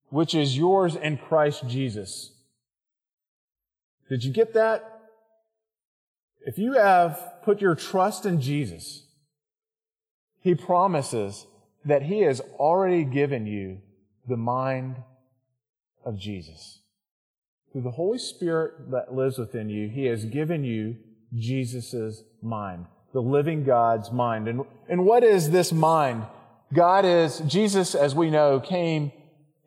which 0.10 0.36
is 0.36 0.58
yours 0.58 0.96
in 0.96 1.18
Christ 1.18 1.68
Jesus. 1.68 2.32
Did 4.10 4.24
you 4.24 4.32
get 4.32 4.54
that? 4.54 5.02
If 6.46 6.60
you 6.60 6.74
have 6.74 7.20
put 7.44 7.60
your 7.60 7.76
trust 7.76 8.26
in 8.26 8.40
Jesus, 8.40 9.04
He 10.40 10.54
promises 10.54 11.48
that 11.84 12.04
He 12.04 12.22
has 12.22 12.40
already 12.60 13.04
given 13.04 13.48
you 13.48 13.80
the 14.28 14.38
mind 14.38 14.98
of 16.06 16.18
Jesus. 16.18 16.80
Through 17.72 17.82
the 17.82 17.92
Holy 17.92 18.20
Spirit 18.20 18.92
that 18.92 19.14
lives 19.14 19.38
within 19.38 19.70
you, 19.70 19.90
He 19.90 20.06
has 20.06 20.26
given 20.26 20.64
you 20.64 20.98
Jesus' 21.34 22.24
mind, 22.42 22.86
the 23.12 23.22
living 23.22 23.64
God's 23.64 24.12
mind. 24.12 24.48
And, 24.48 24.62
and 24.88 25.04
what 25.04 25.24
is 25.24 25.50
this 25.50 25.74
mind? 25.74 26.26
God 26.74 27.06
is, 27.06 27.40
Jesus, 27.40 27.96
as 27.96 28.14
we 28.14 28.30
know, 28.30 28.60
came 28.60 29.12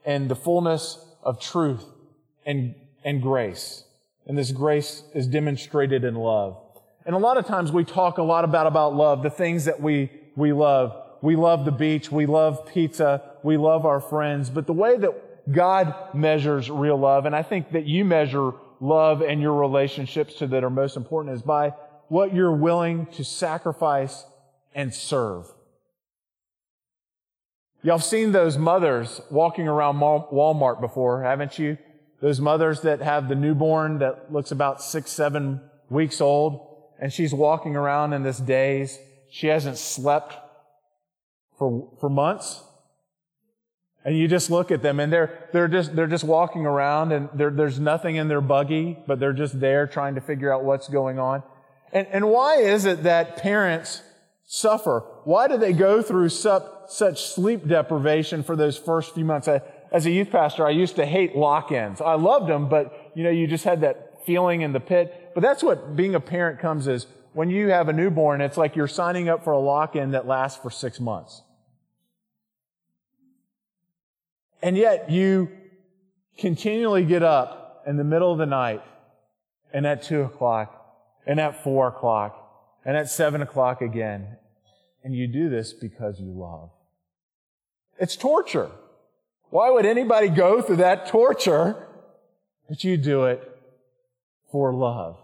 in 0.04 0.28
the 0.28 0.36
fullness 0.36 1.04
of 1.22 1.40
truth 1.40 1.84
and, 2.46 2.74
and 3.04 3.22
grace. 3.22 3.84
And 4.26 4.36
this 4.36 4.52
grace 4.52 5.02
is 5.14 5.26
demonstrated 5.26 6.04
in 6.04 6.14
love. 6.14 6.56
And 7.06 7.14
a 7.14 7.18
lot 7.18 7.38
of 7.38 7.46
times 7.46 7.72
we 7.72 7.84
talk 7.84 8.18
a 8.18 8.22
lot 8.22 8.44
about, 8.44 8.66
about 8.66 8.94
love, 8.94 9.22
the 9.22 9.30
things 9.30 9.64
that 9.64 9.80
we, 9.80 10.10
we 10.36 10.52
love 10.52 10.94
we 11.20 11.36
love 11.36 11.64
the 11.64 11.72
beach, 11.72 12.12
we 12.12 12.26
love 12.26 12.66
pizza, 12.66 13.22
we 13.42 13.56
love 13.56 13.84
our 13.84 14.00
friends, 14.00 14.50
but 14.50 14.66
the 14.66 14.72
way 14.72 14.96
that 14.96 15.52
God 15.52 15.94
measures 16.14 16.70
real 16.70 16.96
love, 16.96 17.26
and 17.26 17.34
I 17.34 17.42
think 17.42 17.72
that 17.72 17.86
you 17.86 18.04
measure 18.04 18.52
love 18.80 19.22
and 19.22 19.40
your 19.40 19.54
relationships 19.54 20.34
to 20.34 20.46
that 20.48 20.62
are 20.62 20.70
most 20.70 20.96
important 20.96 21.34
is 21.34 21.42
by 21.42 21.70
what 22.08 22.34
you're 22.34 22.54
willing 22.54 23.06
to 23.06 23.24
sacrifice 23.24 24.24
and 24.74 24.94
serve. 24.94 25.46
Y'all 27.82 27.98
seen 27.98 28.32
those 28.32 28.58
mothers 28.58 29.20
walking 29.30 29.68
around 29.68 29.96
Walmart 29.96 30.80
before, 30.80 31.22
haven't 31.22 31.58
you? 31.58 31.78
Those 32.20 32.40
mothers 32.40 32.80
that 32.80 33.00
have 33.00 33.28
the 33.28 33.36
newborn 33.36 33.98
that 34.00 34.32
looks 34.32 34.50
about 34.50 34.82
six, 34.82 35.10
seven 35.10 35.60
weeks 35.88 36.20
old, 36.20 36.66
and 37.00 37.12
she's 37.12 37.32
walking 37.32 37.76
around 37.76 38.12
in 38.12 38.24
this 38.24 38.38
daze. 38.38 38.98
She 39.30 39.46
hasn't 39.46 39.78
slept 39.78 40.34
for, 41.58 41.88
for 42.00 42.08
months. 42.08 42.62
And 44.04 44.16
you 44.16 44.26
just 44.26 44.50
look 44.50 44.70
at 44.70 44.82
them 44.82 45.00
and 45.00 45.12
they're, 45.12 45.48
they're 45.52 45.68
just, 45.68 45.94
they're 45.94 46.06
just 46.06 46.24
walking 46.24 46.64
around 46.64 47.12
and 47.12 47.28
there's 47.34 47.78
nothing 47.78 48.16
in 48.16 48.28
their 48.28 48.40
buggy, 48.40 48.96
but 49.06 49.20
they're 49.20 49.32
just 49.32 49.60
there 49.60 49.86
trying 49.86 50.14
to 50.14 50.20
figure 50.20 50.52
out 50.52 50.64
what's 50.64 50.88
going 50.88 51.18
on. 51.18 51.42
And, 51.92 52.06
and 52.08 52.30
why 52.30 52.56
is 52.56 52.84
it 52.84 53.02
that 53.02 53.36
parents 53.36 54.02
suffer? 54.46 55.04
Why 55.24 55.46
do 55.46 55.58
they 55.58 55.72
go 55.72 56.00
through 56.00 56.30
such, 56.30 56.62
such 56.88 57.22
sleep 57.26 57.66
deprivation 57.66 58.42
for 58.42 58.56
those 58.56 58.76
first 58.76 59.14
few 59.14 59.24
months? 59.24 59.48
I, 59.48 59.62
as 59.92 60.06
a 60.06 60.10
youth 60.10 60.30
pastor, 60.30 60.66
I 60.66 60.70
used 60.70 60.96
to 60.96 61.06
hate 61.06 61.36
lock-ins. 61.36 62.00
I 62.00 62.14
loved 62.14 62.48
them, 62.48 62.68
but 62.68 63.12
you 63.14 63.24
know, 63.24 63.30
you 63.30 63.46
just 63.46 63.64
had 63.64 63.80
that 63.82 64.24
feeling 64.26 64.62
in 64.62 64.72
the 64.72 64.80
pit. 64.80 65.32
But 65.34 65.42
that's 65.42 65.62
what 65.62 65.96
being 65.96 66.14
a 66.14 66.20
parent 66.20 66.60
comes 66.60 66.88
is 66.88 67.06
when 67.32 67.50
you 67.50 67.68
have 67.68 67.88
a 67.88 67.92
newborn, 67.92 68.40
it's 68.40 68.56
like 68.56 68.76
you're 68.76 68.88
signing 68.88 69.28
up 69.28 69.44
for 69.44 69.52
a 69.52 69.58
lock-in 69.58 70.10
that 70.10 70.26
lasts 70.26 70.60
for 70.60 70.70
six 70.70 70.98
months. 70.98 71.42
And 74.62 74.76
yet 74.76 75.10
you 75.10 75.50
continually 76.36 77.04
get 77.04 77.22
up 77.22 77.84
in 77.86 77.96
the 77.96 78.04
middle 78.04 78.32
of 78.32 78.38
the 78.38 78.46
night 78.46 78.82
and 79.72 79.86
at 79.86 80.02
two 80.02 80.22
o'clock 80.22 80.74
and 81.26 81.38
at 81.38 81.62
four 81.62 81.88
o'clock 81.88 82.80
and 82.84 82.96
at 82.96 83.08
seven 83.08 83.40
o'clock 83.40 83.80
again. 83.82 84.36
And 85.04 85.14
you 85.14 85.26
do 85.26 85.48
this 85.48 85.72
because 85.72 86.20
you 86.20 86.32
love. 86.32 86.70
It's 87.98 88.16
torture. 88.16 88.70
Why 89.50 89.70
would 89.70 89.86
anybody 89.86 90.28
go 90.28 90.60
through 90.60 90.76
that 90.76 91.06
torture? 91.06 91.86
But 92.68 92.84
you 92.84 92.96
do 92.96 93.24
it 93.24 93.42
for 94.50 94.72
love. 94.74 95.16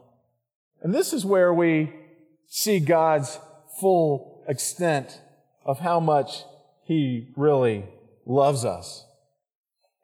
And 0.82 0.94
this 0.94 1.12
is 1.12 1.24
where 1.24 1.52
we 1.52 1.92
see 2.46 2.80
God's 2.80 3.38
full 3.80 4.44
extent 4.48 5.20
of 5.64 5.80
how 5.80 6.00
much 6.00 6.44
He 6.84 7.28
really 7.36 7.84
loves 8.26 8.64
us. 8.64 9.04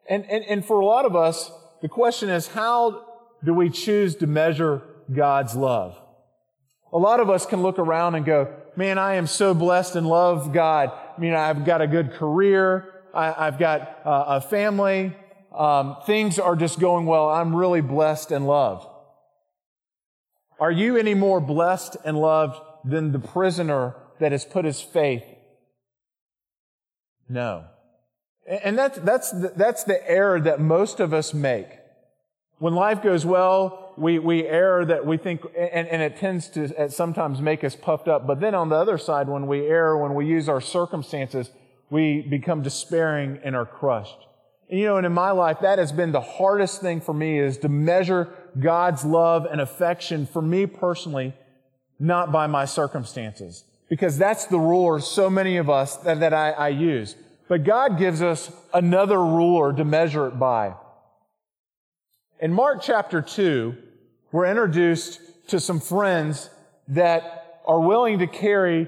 And, 0.09 0.25
and, 0.25 0.43
and 0.45 0.65
for 0.65 0.79
a 0.79 0.85
lot 0.85 1.05
of 1.05 1.15
us, 1.15 1.51
the 1.81 1.87
question 1.87 2.29
is, 2.29 2.47
how 2.47 3.05
do 3.43 3.53
we 3.53 3.69
choose 3.69 4.15
to 4.17 4.27
measure 4.27 4.81
God's 5.11 5.55
love? 5.55 5.97
A 6.93 6.97
lot 6.97 7.19
of 7.19 7.29
us 7.29 7.45
can 7.45 7.61
look 7.61 7.79
around 7.79 8.15
and 8.15 8.25
go, 8.25 8.53
man, 8.75 8.97
I 8.97 9.15
am 9.15 9.27
so 9.27 9.53
blessed 9.53 9.95
and 9.95 10.07
love 10.07 10.51
God. 10.51 10.91
I 11.21 11.23
mean, 11.23 11.33
I've 11.35 11.65
got 11.65 11.81
a 11.81 11.87
good 11.87 12.13
career. 12.13 13.03
I, 13.13 13.45
have 13.45 13.59
got 13.59 13.99
uh, 14.03 14.23
a 14.27 14.41
family. 14.41 15.15
Um, 15.55 15.97
things 16.07 16.39
are 16.39 16.55
just 16.55 16.79
going 16.79 17.05
well. 17.05 17.29
I'm 17.29 17.55
really 17.55 17.81
blessed 17.81 18.31
and 18.31 18.47
loved. 18.47 18.87
Are 20.59 20.71
you 20.71 20.97
any 20.97 21.13
more 21.13 21.39
blessed 21.39 21.95
and 22.03 22.17
loved 22.17 22.59
than 22.83 23.11
the 23.11 23.19
prisoner 23.19 23.97
that 24.19 24.31
has 24.31 24.45
put 24.45 24.65
his 24.65 24.81
faith? 24.81 25.23
No. 27.29 27.65
And 28.47 28.75
that's, 28.75 28.97
that's, 28.97 29.29
the, 29.29 29.53
that's 29.55 29.83
the 29.83 30.09
error 30.09 30.39
that 30.39 30.59
most 30.59 30.99
of 30.99 31.13
us 31.13 31.35
make. 31.35 31.67
When 32.57 32.73
life 32.73 33.03
goes 33.03 33.27
well, 33.27 33.80
we, 33.97 34.19
we 34.19 34.45
err 34.45 34.85
that 34.85 35.05
we 35.05 35.17
think, 35.17 35.41
and, 35.57 35.87
and 35.87 36.01
it 36.01 36.17
tends 36.17 36.49
to 36.49 36.75
uh, 36.75 36.87
sometimes 36.89 37.41
make 37.41 37.63
us 37.63 37.75
puffed 37.75 38.07
up. 38.07 38.27
But 38.27 38.39
then 38.39 38.55
on 38.55 38.69
the 38.69 38.75
other 38.75 38.97
side, 38.97 39.27
when 39.27 39.47
we 39.47 39.67
err, 39.67 39.97
when 39.97 40.13
we 40.13 40.25
use 40.25 40.49
our 40.49 40.61
circumstances, 40.61 41.51
we 41.89 42.21
become 42.21 42.61
despairing 42.61 43.39
and 43.43 43.55
are 43.55 43.65
crushed. 43.65 44.17
And 44.69 44.79
you 44.79 44.85
know, 44.85 44.97
and 44.97 45.05
in 45.05 45.13
my 45.13 45.31
life, 45.31 45.57
that 45.61 45.79
has 45.79 45.91
been 45.91 46.11
the 46.11 46.21
hardest 46.21 46.81
thing 46.81 47.01
for 47.01 47.13
me 47.13 47.39
is 47.39 47.57
to 47.59 47.69
measure 47.69 48.29
God's 48.59 49.03
love 49.03 49.45
and 49.45 49.59
affection 49.59 50.25
for 50.25 50.41
me 50.41 50.65
personally, 50.65 51.33
not 51.99 52.31
by 52.31 52.47
my 52.47 52.65
circumstances. 52.65 53.65
Because 53.89 54.17
that's 54.17 54.45
the 54.45 54.59
ruler 54.59 55.01
so 55.01 55.29
many 55.29 55.57
of 55.57 55.69
us 55.69 55.97
that, 55.97 56.21
that 56.21 56.33
I, 56.33 56.51
I 56.51 56.69
use. 56.69 57.15
But 57.49 57.65
God 57.65 57.97
gives 57.97 58.21
us 58.21 58.49
another 58.73 59.19
ruler 59.19 59.73
to 59.73 59.83
measure 59.83 60.27
it 60.27 60.39
by. 60.39 60.75
In 62.41 62.51
Mark 62.51 62.81
chapter 62.81 63.21
2, 63.21 63.77
we're 64.31 64.47
introduced 64.47 65.21
to 65.49 65.59
some 65.59 65.79
friends 65.79 66.49
that 66.87 67.59
are 67.67 67.79
willing 67.79 68.17
to 68.17 68.25
carry 68.25 68.87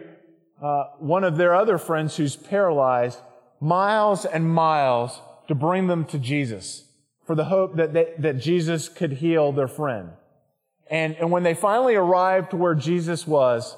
uh, 0.59 0.85
one 0.97 1.23
of 1.23 1.37
their 1.37 1.53
other 1.53 1.77
friends 1.77 2.17
who's 2.17 2.35
paralyzed 2.35 3.19
miles 3.61 4.25
and 4.25 4.49
miles 4.51 5.21
to 5.49 5.53
bring 5.53 5.85
them 5.85 6.03
to 6.05 6.17
Jesus 6.17 6.85
for 7.27 7.35
the 7.35 7.45
hope 7.45 7.75
that, 7.75 7.93
they, 7.93 8.15
that 8.17 8.39
Jesus 8.39 8.89
could 8.89 9.13
heal 9.13 9.51
their 9.51 9.67
friend. 9.67 10.09
And, 10.89 11.15
and 11.17 11.29
when 11.29 11.43
they 11.43 11.53
finally 11.53 11.93
arrived 11.93 12.49
to 12.51 12.57
where 12.57 12.73
Jesus 12.73 13.27
was, 13.27 13.77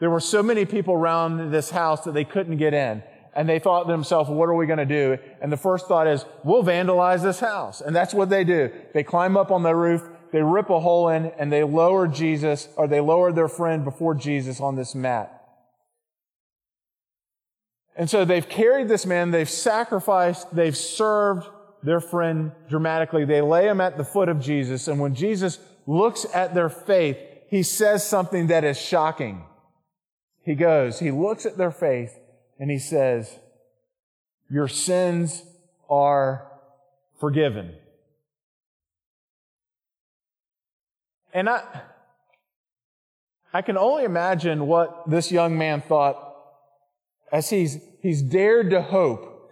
there 0.00 0.10
were 0.10 0.18
so 0.18 0.42
many 0.42 0.64
people 0.64 0.94
around 0.94 1.52
this 1.52 1.70
house 1.70 2.02
that 2.02 2.14
they 2.14 2.24
couldn't 2.24 2.56
get 2.56 2.74
in. 2.74 3.04
And 3.34 3.48
they 3.48 3.58
thought 3.58 3.84
to 3.84 3.90
themselves, 3.90 4.28
what 4.28 4.48
are 4.48 4.54
we 4.54 4.66
going 4.66 4.78
to 4.78 4.84
do? 4.84 5.18
And 5.40 5.50
the 5.50 5.56
first 5.56 5.88
thought 5.88 6.06
is, 6.06 6.24
we'll 6.44 6.62
vandalize 6.62 7.22
this 7.22 7.40
house. 7.40 7.80
And 7.80 7.96
that's 7.96 8.12
what 8.12 8.28
they 8.28 8.44
do. 8.44 8.70
They 8.92 9.02
climb 9.02 9.36
up 9.36 9.50
on 9.50 9.62
the 9.62 9.74
roof, 9.74 10.02
they 10.32 10.42
rip 10.42 10.70
a 10.70 10.80
hole 10.80 11.08
in, 11.08 11.26
and 11.38 11.52
they 11.52 11.62
lower 11.62 12.08
Jesus, 12.08 12.68
or 12.76 12.86
they 12.86 13.00
lower 13.00 13.32
their 13.32 13.48
friend 13.48 13.84
before 13.84 14.14
Jesus 14.14 14.60
on 14.60 14.76
this 14.76 14.94
mat. 14.94 15.38
And 17.96 18.08
so 18.08 18.24
they've 18.24 18.48
carried 18.48 18.88
this 18.88 19.04
man, 19.04 19.30
they've 19.30 19.48
sacrificed, 19.48 20.54
they've 20.54 20.76
served 20.76 21.46
their 21.82 22.00
friend 22.00 22.52
dramatically. 22.68 23.24
They 23.24 23.42
lay 23.42 23.66
him 23.66 23.80
at 23.80 23.98
the 23.98 24.04
foot 24.04 24.28
of 24.28 24.40
Jesus, 24.40 24.88
and 24.88 25.00
when 25.00 25.14
Jesus 25.14 25.58
looks 25.86 26.26
at 26.34 26.54
their 26.54 26.70
faith, 26.70 27.18
he 27.48 27.62
says 27.62 28.06
something 28.06 28.46
that 28.46 28.64
is 28.64 28.80
shocking. 28.80 29.44
He 30.42 30.54
goes, 30.54 30.98
he 30.98 31.10
looks 31.10 31.44
at 31.44 31.58
their 31.58 31.70
faith, 31.70 32.18
and 32.62 32.70
he 32.70 32.78
says, 32.78 33.40
Your 34.48 34.68
sins 34.68 35.42
are 35.90 36.46
forgiven. 37.18 37.74
And 41.34 41.48
I, 41.48 41.64
I 43.52 43.62
can 43.62 43.76
only 43.76 44.04
imagine 44.04 44.68
what 44.68 45.10
this 45.10 45.32
young 45.32 45.58
man 45.58 45.80
thought 45.80 46.36
as 47.32 47.50
he's, 47.50 47.80
he's 48.00 48.22
dared 48.22 48.70
to 48.70 48.80
hope 48.80 49.50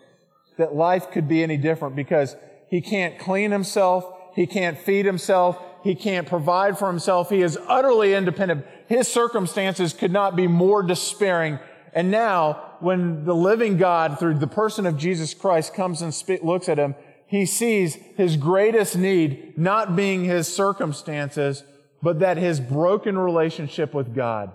that 0.56 0.76
life 0.76 1.10
could 1.10 1.26
be 1.26 1.42
any 1.42 1.56
different 1.56 1.96
because 1.96 2.36
he 2.68 2.80
can't 2.80 3.18
clean 3.18 3.50
himself, 3.50 4.04
he 4.36 4.46
can't 4.46 4.78
feed 4.78 5.04
himself, 5.04 5.58
he 5.82 5.96
can't 5.96 6.28
provide 6.28 6.78
for 6.78 6.86
himself, 6.86 7.28
he 7.28 7.42
is 7.42 7.58
utterly 7.66 8.14
independent. 8.14 8.64
His 8.86 9.08
circumstances 9.08 9.94
could 9.94 10.12
not 10.12 10.36
be 10.36 10.46
more 10.46 10.84
despairing. 10.84 11.58
And 11.92 12.12
now, 12.12 12.69
when 12.82 13.24
the 13.24 13.34
living 13.34 13.76
God, 13.76 14.18
through 14.18 14.34
the 14.34 14.46
person 14.46 14.86
of 14.86 14.96
Jesus 14.96 15.34
Christ, 15.34 15.74
comes 15.74 16.02
and 16.02 16.14
looks 16.42 16.68
at 16.68 16.78
him, 16.78 16.94
he 17.26 17.46
sees 17.46 17.94
his 18.16 18.36
greatest 18.36 18.96
need 18.96 19.56
not 19.56 19.94
being 19.94 20.24
his 20.24 20.52
circumstances, 20.52 21.62
but 22.02 22.18
that 22.18 22.36
his 22.36 22.58
broken 22.58 23.16
relationship 23.16 23.94
with 23.94 24.14
God. 24.14 24.52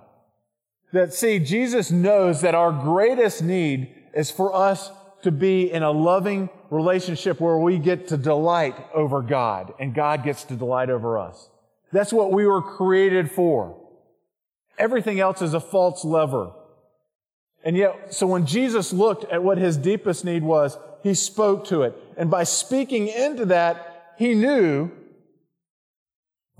That 0.91 1.13
see, 1.13 1.39
Jesus 1.39 1.91
knows 1.91 2.41
that 2.41 2.55
our 2.55 2.71
greatest 2.71 3.41
need 3.41 3.93
is 4.13 4.31
for 4.31 4.53
us 4.53 4.91
to 5.23 5.31
be 5.31 5.71
in 5.71 5.83
a 5.83 5.91
loving 5.91 6.49
relationship 6.69 7.39
where 7.39 7.57
we 7.57 7.77
get 7.77 8.07
to 8.09 8.17
delight 8.17 8.75
over 8.93 9.21
God 9.21 9.73
and 9.79 9.93
God 9.93 10.23
gets 10.23 10.43
to 10.45 10.55
delight 10.55 10.89
over 10.89 11.17
us. 11.17 11.49
That's 11.91 12.13
what 12.13 12.31
we 12.31 12.45
were 12.45 12.61
created 12.61 13.31
for. 13.31 13.81
Everything 14.77 15.19
else 15.19 15.41
is 15.41 15.53
a 15.53 15.59
false 15.59 16.03
lever. 16.03 16.51
And 17.65 17.75
yet, 17.75 18.13
so 18.13 18.27
when 18.27 18.45
Jesus 18.45 18.93
looked 18.93 19.25
at 19.31 19.43
what 19.43 19.57
his 19.57 19.75
deepest 19.75 20.23
need 20.23 20.43
was, 20.43 20.77
he 21.03 21.15
spoke 21.15 21.65
to 21.65 21.81
it. 21.81 21.95
And 22.15 22.29
by 22.29 22.43
speaking 22.43 23.07
into 23.07 23.45
that, 23.45 24.13
he 24.17 24.35
knew 24.35 24.91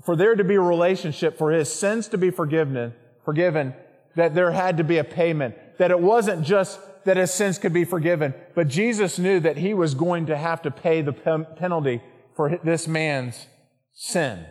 for 0.06 0.14
there 0.14 0.36
to 0.36 0.44
be 0.44 0.54
a 0.54 0.60
relationship, 0.60 1.36
for 1.36 1.50
his 1.50 1.72
sins 1.72 2.06
to 2.08 2.18
be 2.18 2.30
forgiven, 2.30 2.94
forgiven, 3.24 3.74
that 4.14 4.36
there 4.36 4.52
had 4.52 4.76
to 4.76 4.84
be 4.84 4.98
a 4.98 5.04
payment, 5.04 5.56
that 5.78 5.90
it 5.90 5.98
wasn't 5.98 6.44
just 6.44 6.78
that 7.04 7.16
his 7.16 7.34
sins 7.34 7.58
could 7.58 7.72
be 7.72 7.84
forgiven, 7.84 8.32
but 8.54 8.68
Jesus 8.68 9.18
knew 9.18 9.40
that 9.40 9.56
he 9.56 9.74
was 9.74 9.94
going 9.94 10.26
to 10.26 10.36
have 10.36 10.62
to 10.62 10.70
pay 10.70 11.02
the 11.02 11.12
penalty 11.12 12.00
for 12.36 12.56
this 12.62 12.86
man's 12.86 13.46
sin, 13.92 14.46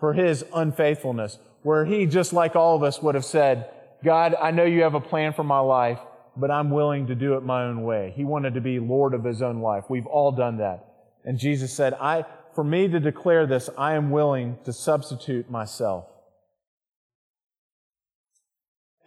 for 0.00 0.14
his 0.14 0.44
unfaithfulness, 0.52 1.38
where 1.62 1.84
he, 1.84 2.04
just 2.04 2.32
like 2.32 2.56
all 2.56 2.74
of 2.74 2.82
us, 2.82 3.00
would 3.00 3.14
have 3.14 3.24
said, 3.24 3.70
God, 4.04 4.34
I 4.40 4.50
know 4.50 4.64
you 4.64 4.82
have 4.82 4.94
a 4.94 5.00
plan 5.00 5.32
for 5.32 5.44
my 5.44 5.60
life, 5.60 6.00
but 6.36 6.50
I'm 6.50 6.70
willing 6.70 7.06
to 7.08 7.14
do 7.14 7.34
it 7.34 7.42
my 7.42 7.64
own 7.64 7.82
way. 7.82 8.12
He 8.16 8.24
wanted 8.24 8.54
to 8.54 8.60
be 8.60 8.78
Lord 8.78 9.14
of 9.14 9.24
his 9.24 9.42
own 9.42 9.60
life. 9.60 9.84
We've 9.88 10.06
all 10.06 10.32
done 10.32 10.58
that. 10.58 10.86
And 11.24 11.38
Jesus 11.38 11.72
said, 11.72 11.94
I, 11.94 12.24
for 12.54 12.64
me 12.64 12.88
to 12.88 12.98
declare 12.98 13.46
this, 13.46 13.70
I 13.78 13.94
am 13.94 14.10
willing 14.10 14.58
to 14.64 14.72
substitute 14.72 15.50
myself. 15.50 16.06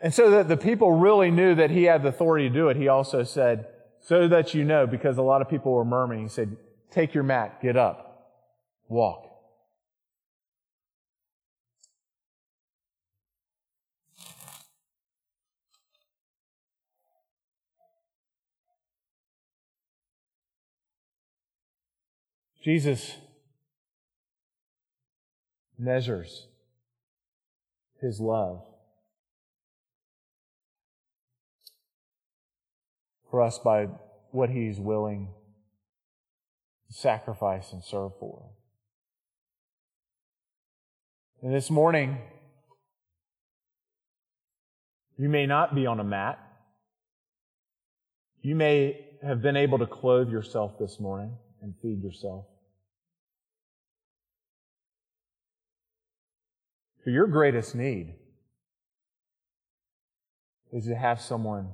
And 0.02 0.14
so 0.14 0.30
that 0.32 0.48
the 0.48 0.58
people 0.58 0.92
really 0.94 1.32
knew 1.32 1.56
that 1.56 1.72
he 1.72 1.84
had 1.84 2.04
the 2.04 2.10
authority 2.10 2.48
to 2.48 2.54
do 2.54 2.70
it, 2.70 2.78
he 2.78 2.88
also 2.88 3.24
said, 3.24 3.68
so 4.02 4.28
that 4.28 4.54
you 4.54 4.64
know, 4.64 4.86
because 4.86 5.18
a 5.18 5.24
lot 5.24 5.42
of 5.42 5.50
people 5.50 5.72
were 5.74 5.86
murmuring, 5.86 6.24
he 6.24 6.30
said, 6.30 6.56
take 6.92 7.14
your 7.14 7.24
mat, 7.24 7.60
get 7.62 7.76
up, 7.76 8.30
walk. 8.88 9.25
Jesus 22.66 23.16
measures 25.78 26.48
his 28.02 28.20
love 28.20 28.64
for 33.30 33.44
us 33.44 33.60
by 33.60 33.86
what 34.32 34.50
He's 34.50 34.80
willing 34.80 35.28
to 36.88 36.94
sacrifice 36.98 37.72
and 37.72 37.84
serve 37.84 38.14
for. 38.20 38.50
And 41.44 41.54
this 41.54 41.70
morning, 41.70 42.18
you 45.20 45.30
may 45.30 45.46
not 45.46 45.76
be 45.76 45.86
on 45.86 46.00
a 46.00 46.04
mat. 46.04 46.40
You 48.42 48.56
may 48.56 49.06
have 49.22 49.44
been 49.44 49.56
able 49.56 49.78
to 49.78 49.86
clothe 49.86 50.32
yourself 50.32 50.80
this 50.80 51.00
morning 51.00 51.38
and 51.62 51.76
feed 51.84 52.02
yourself. 52.02 52.46
But 57.06 57.14
your 57.14 57.28
greatest 57.28 57.76
need 57.76 58.16
is 60.74 60.86
to 60.88 60.96
have 60.96 61.22
someone 61.22 61.70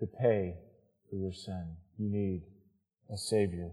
to 0.00 0.06
pay 0.06 0.54
for 1.10 1.16
your 1.16 1.32
sin. 1.32 1.76
You 1.98 2.08
need 2.10 2.42
a 3.12 3.18
Savior. 3.18 3.70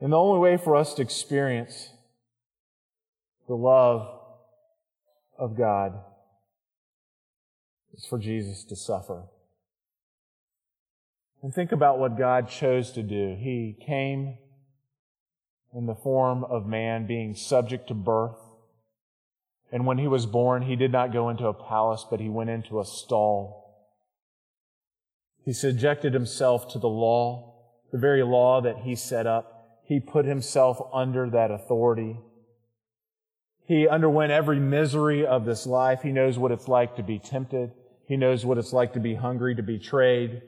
And 0.00 0.12
the 0.12 0.18
only 0.18 0.38
way 0.38 0.58
for 0.58 0.76
us 0.76 0.92
to 0.94 1.02
experience 1.02 1.90
the 3.48 3.56
love 3.56 4.06
of 5.38 5.56
God 5.56 5.98
is 7.94 8.04
for 8.04 8.18
Jesus 8.18 8.64
to 8.64 8.76
suffer. 8.76 9.24
And 11.42 11.54
think 11.54 11.72
about 11.72 11.98
what 11.98 12.18
God 12.18 12.50
chose 12.50 12.92
to 12.92 13.02
do. 13.02 13.34
He 13.38 13.76
came 13.84 14.36
in 15.74 15.86
the 15.86 15.94
form 15.94 16.44
of 16.44 16.66
man, 16.66 17.06
being 17.06 17.34
subject 17.34 17.88
to 17.88 17.94
birth, 17.94 18.36
and 19.70 19.84
when 19.84 19.98
he 19.98 20.08
was 20.08 20.26
born, 20.26 20.62
he 20.62 20.76
did 20.76 20.92
not 20.92 21.12
go 21.12 21.28
into 21.28 21.46
a 21.46 21.52
palace, 21.52 22.06
but 22.08 22.20
he 22.20 22.28
went 22.28 22.50
into 22.50 22.80
a 22.80 22.84
stall. 22.84 23.86
He 25.44 25.52
subjected 25.52 26.14
himself 26.14 26.72
to 26.72 26.78
the 26.78 26.88
law, 26.88 27.54
the 27.92 27.98
very 27.98 28.22
law 28.22 28.60
that 28.60 28.78
he 28.78 28.94
set 28.94 29.26
up. 29.26 29.78
He 29.84 30.00
put 30.00 30.24
himself 30.24 30.80
under 30.92 31.28
that 31.30 31.50
authority. 31.50 32.18
He 33.66 33.86
underwent 33.88 34.32
every 34.32 34.58
misery 34.58 35.26
of 35.26 35.44
this 35.44 35.66
life. 35.66 36.02
He 36.02 36.12
knows 36.12 36.38
what 36.38 36.52
it's 36.52 36.68
like 36.68 36.96
to 36.96 37.02
be 37.02 37.18
tempted. 37.18 37.72
He 38.06 38.16
knows 38.16 38.46
what 38.46 38.56
it's 38.56 38.72
like 38.72 38.94
to 38.94 39.00
be 39.00 39.14
hungry, 39.14 39.54
to 39.54 39.62
be 39.62 39.76
betrayed. 39.76 40.42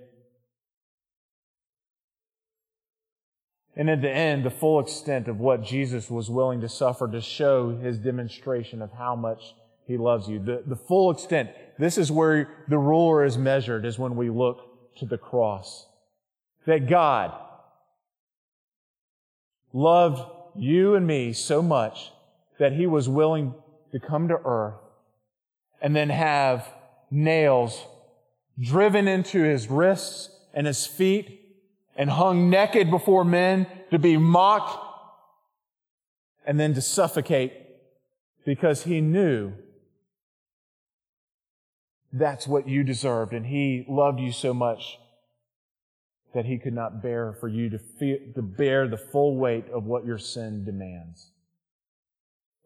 And 3.76 3.88
in 3.88 4.00
the 4.00 4.10
end, 4.10 4.44
the 4.44 4.50
full 4.50 4.80
extent 4.80 5.28
of 5.28 5.38
what 5.38 5.62
Jesus 5.62 6.10
was 6.10 6.28
willing 6.28 6.60
to 6.60 6.68
suffer 6.68 7.08
to 7.08 7.20
show 7.20 7.76
his 7.76 7.98
demonstration 7.98 8.82
of 8.82 8.92
how 8.92 9.14
much 9.14 9.54
he 9.86 9.96
loves 9.96 10.28
you. 10.28 10.38
The, 10.38 10.62
the 10.66 10.76
full 10.76 11.10
extent. 11.10 11.50
This 11.78 11.96
is 11.96 12.12
where 12.12 12.48
the 12.68 12.78
ruler 12.78 13.24
is 13.24 13.38
measured, 13.38 13.84
is 13.84 13.98
when 13.98 14.16
we 14.16 14.30
look 14.30 14.96
to 14.98 15.06
the 15.06 15.18
cross. 15.18 15.86
That 16.66 16.88
God 16.88 17.32
loved 19.72 20.20
you 20.56 20.94
and 20.94 21.06
me 21.06 21.32
so 21.32 21.62
much 21.62 22.10
that 22.58 22.72
he 22.72 22.86
was 22.86 23.08
willing 23.08 23.54
to 23.92 24.00
come 24.00 24.28
to 24.28 24.38
earth 24.44 24.74
and 25.80 25.96
then 25.96 26.10
have 26.10 26.68
nails 27.10 27.84
driven 28.58 29.08
into 29.08 29.42
his 29.42 29.68
wrists 29.68 30.30
and 30.52 30.66
his 30.66 30.86
feet 30.86 31.39
and 32.00 32.08
hung 32.08 32.48
naked 32.48 32.90
before 32.90 33.26
men 33.26 33.66
to 33.90 33.98
be 33.98 34.16
mocked 34.16 34.74
and 36.46 36.58
then 36.58 36.72
to 36.72 36.80
suffocate 36.80 37.52
because 38.46 38.84
he 38.84 39.02
knew 39.02 39.52
that's 42.10 42.48
what 42.48 42.66
you 42.66 42.82
deserved 42.82 43.34
and 43.34 43.44
he 43.44 43.84
loved 43.86 44.18
you 44.18 44.32
so 44.32 44.54
much 44.54 44.98
that 46.32 46.46
he 46.46 46.56
could 46.56 46.72
not 46.72 47.02
bear 47.02 47.36
for 47.38 47.48
you 47.48 47.68
to, 47.68 47.78
feel, 47.78 48.16
to 48.34 48.40
bear 48.40 48.88
the 48.88 48.96
full 48.96 49.36
weight 49.36 49.66
of 49.68 49.84
what 49.84 50.06
your 50.06 50.16
sin 50.16 50.64
demands. 50.64 51.32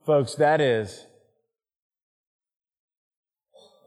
Folks, 0.07 0.37
that 0.37 0.61
is 0.61 1.07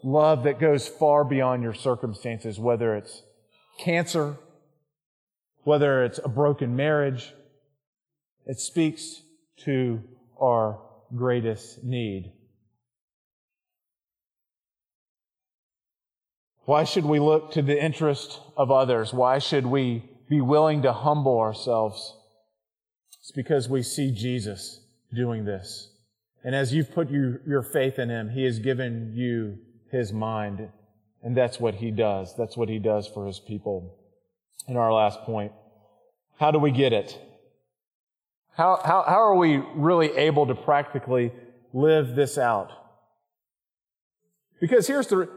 love 0.03 0.43
that 0.43 0.60
goes 0.60 0.89
far 0.89 1.23
beyond 1.23 1.63
your 1.63 1.73
circumstances, 1.73 2.60
whether 2.60 2.97
it's 2.97 3.23
cancer, 3.79 4.36
whether 5.67 6.06
it's 6.06 6.17
a 6.23 6.30
broken 6.30 6.77
marriage, 6.77 7.34
it 8.45 8.58
speaks 8.58 9.21
to 9.58 10.01
our 10.39 10.80
greatest 11.13 11.84
need. 11.84 12.32
Why 16.63 16.86
should 16.86 17.03
we 17.03 17.19
look 17.19 17.51
to 17.51 17.62
the 17.62 17.84
interest 17.84 18.39
of 18.56 18.71
others? 18.71 19.13
Why 19.13 19.39
should 19.39 19.65
we 19.65 20.10
be 20.30 20.39
willing 20.39 20.84
to 20.84 20.93
humble 20.93 21.38
ourselves? 21.38 22.15
It's 23.19 23.34
because 23.34 23.67
we 23.67 23.84
see 23.84 24.12
Jesus 24.12 24.80
doing 25.13 25.43
this. 25.43 25.89
And 26.45 26.56
as 26.56 26.73
you've 26.73 26.93
put 26.93 27.12
you, 27.12 27.41
your 27.45 27.62
faith 27.62 27.99
in 27.99 28.08
Him, 28.08 28.30
He 28.30 28.45
has 28.45 28.60
given 28.60 29.12
you 29.13 29.58
His 29.91 30.13
mind. 30.13 30.69
And 31.21 31.36
that's 31.36 31.60
what 31.60 31.75
He 31.75 31.91
does. 31.91 32.38
That's 32.38 32.56
what 32.56 32.69
He 32.69 32.80
does 32.80 33.06
for 33.06 33.27
His 33.27 33.41
people. 33.41 33.96
And 34.67 34.77
our 34.77 34.91
last 34.91 35.21
point. 35.21 35.51
How 36.39 36.51
do 36.51 36.60
we 36.60 36.71
get 36.71 36.93
it? 36.93 37.17
How, 38.56 38.82
how, 38.84 39.03
how 39.03 39.21
are 39.21 39.36
we 39.36 39.58
really 39.75 40.12
able 40.17 40.47
to 40.47 40.56
practically 40.56 41.32
live 41.73 42.15
this 42.15 42.38
out? 42.38 42.71
Because 44.60 44.88
here's 44.88 45.08
the, 45.08 45.30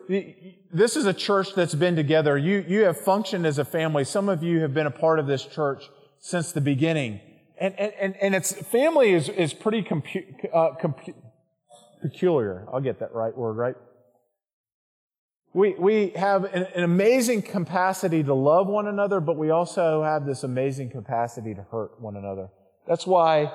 this 0.73 0.97
is 0.97 1.05
a 1.05 1.13
church 1.13 1.55
that's 1.55 1.75
been 1.75 1.95
together. 1.95 2.39
You, 2.39 2.65
you 2.67 2.85
have 2.85 2.99
functioned 2.99 3.45
as 3.45 3.59
a 3.59 3.65
family. 3.65 4.05
Some 4.05 4.29
of 4.31 4.43
you 4.43 4.61
have 4.61 4.73
been 4.73 4.87
a 4.87 4.91
part 4.91 5.19
of 5.19 5.27
this 5.27 5.45
church 5.45 5.85
since 6.19 6.53
the 6.53 6.63
beginning. 6.63 7.21
And, 7.59 7.79
and, 7.79 8.17
and 8.17 8.35
its 8.35 8.55
family 8.55 9.13
is, 9.13 9.29
is 9.29 9.53
pretty 9.53 9.83
compu, 9.83 10.25
uh, 10.55 10.71
compu, 10.83 11.13
peculiar. 12.01 12.67
I'll 12.73 12.81
get 12.81 13.01
that 13.01 13.13
right 13.13 13.37
word, 13.37 13.59
right? 13.59 13.75
We, 15.53 15.75
we 15.75 16.11
have 16.11 16.45
an, 16.45 16.67
an 16.75 16.85
amazing 16.85 17.43
capacity 17.43 18.23
to 18.23 18.35
love 18.35 18.69
one 18.69 18.87
another, 18.87 19.21
but 19.21 19.37
we 19.37 19.51
also 19.51 20.03
have 20.03 20.25
this 20.25 20.45
amazing 20.45 20.91
capacity 20.91 21.55
to 21.55 21.63
hurt 21.63 22.01
one 22.01 22.17
another. 22.17 22.51
That's 22.87 23.07
why 23.07 23.53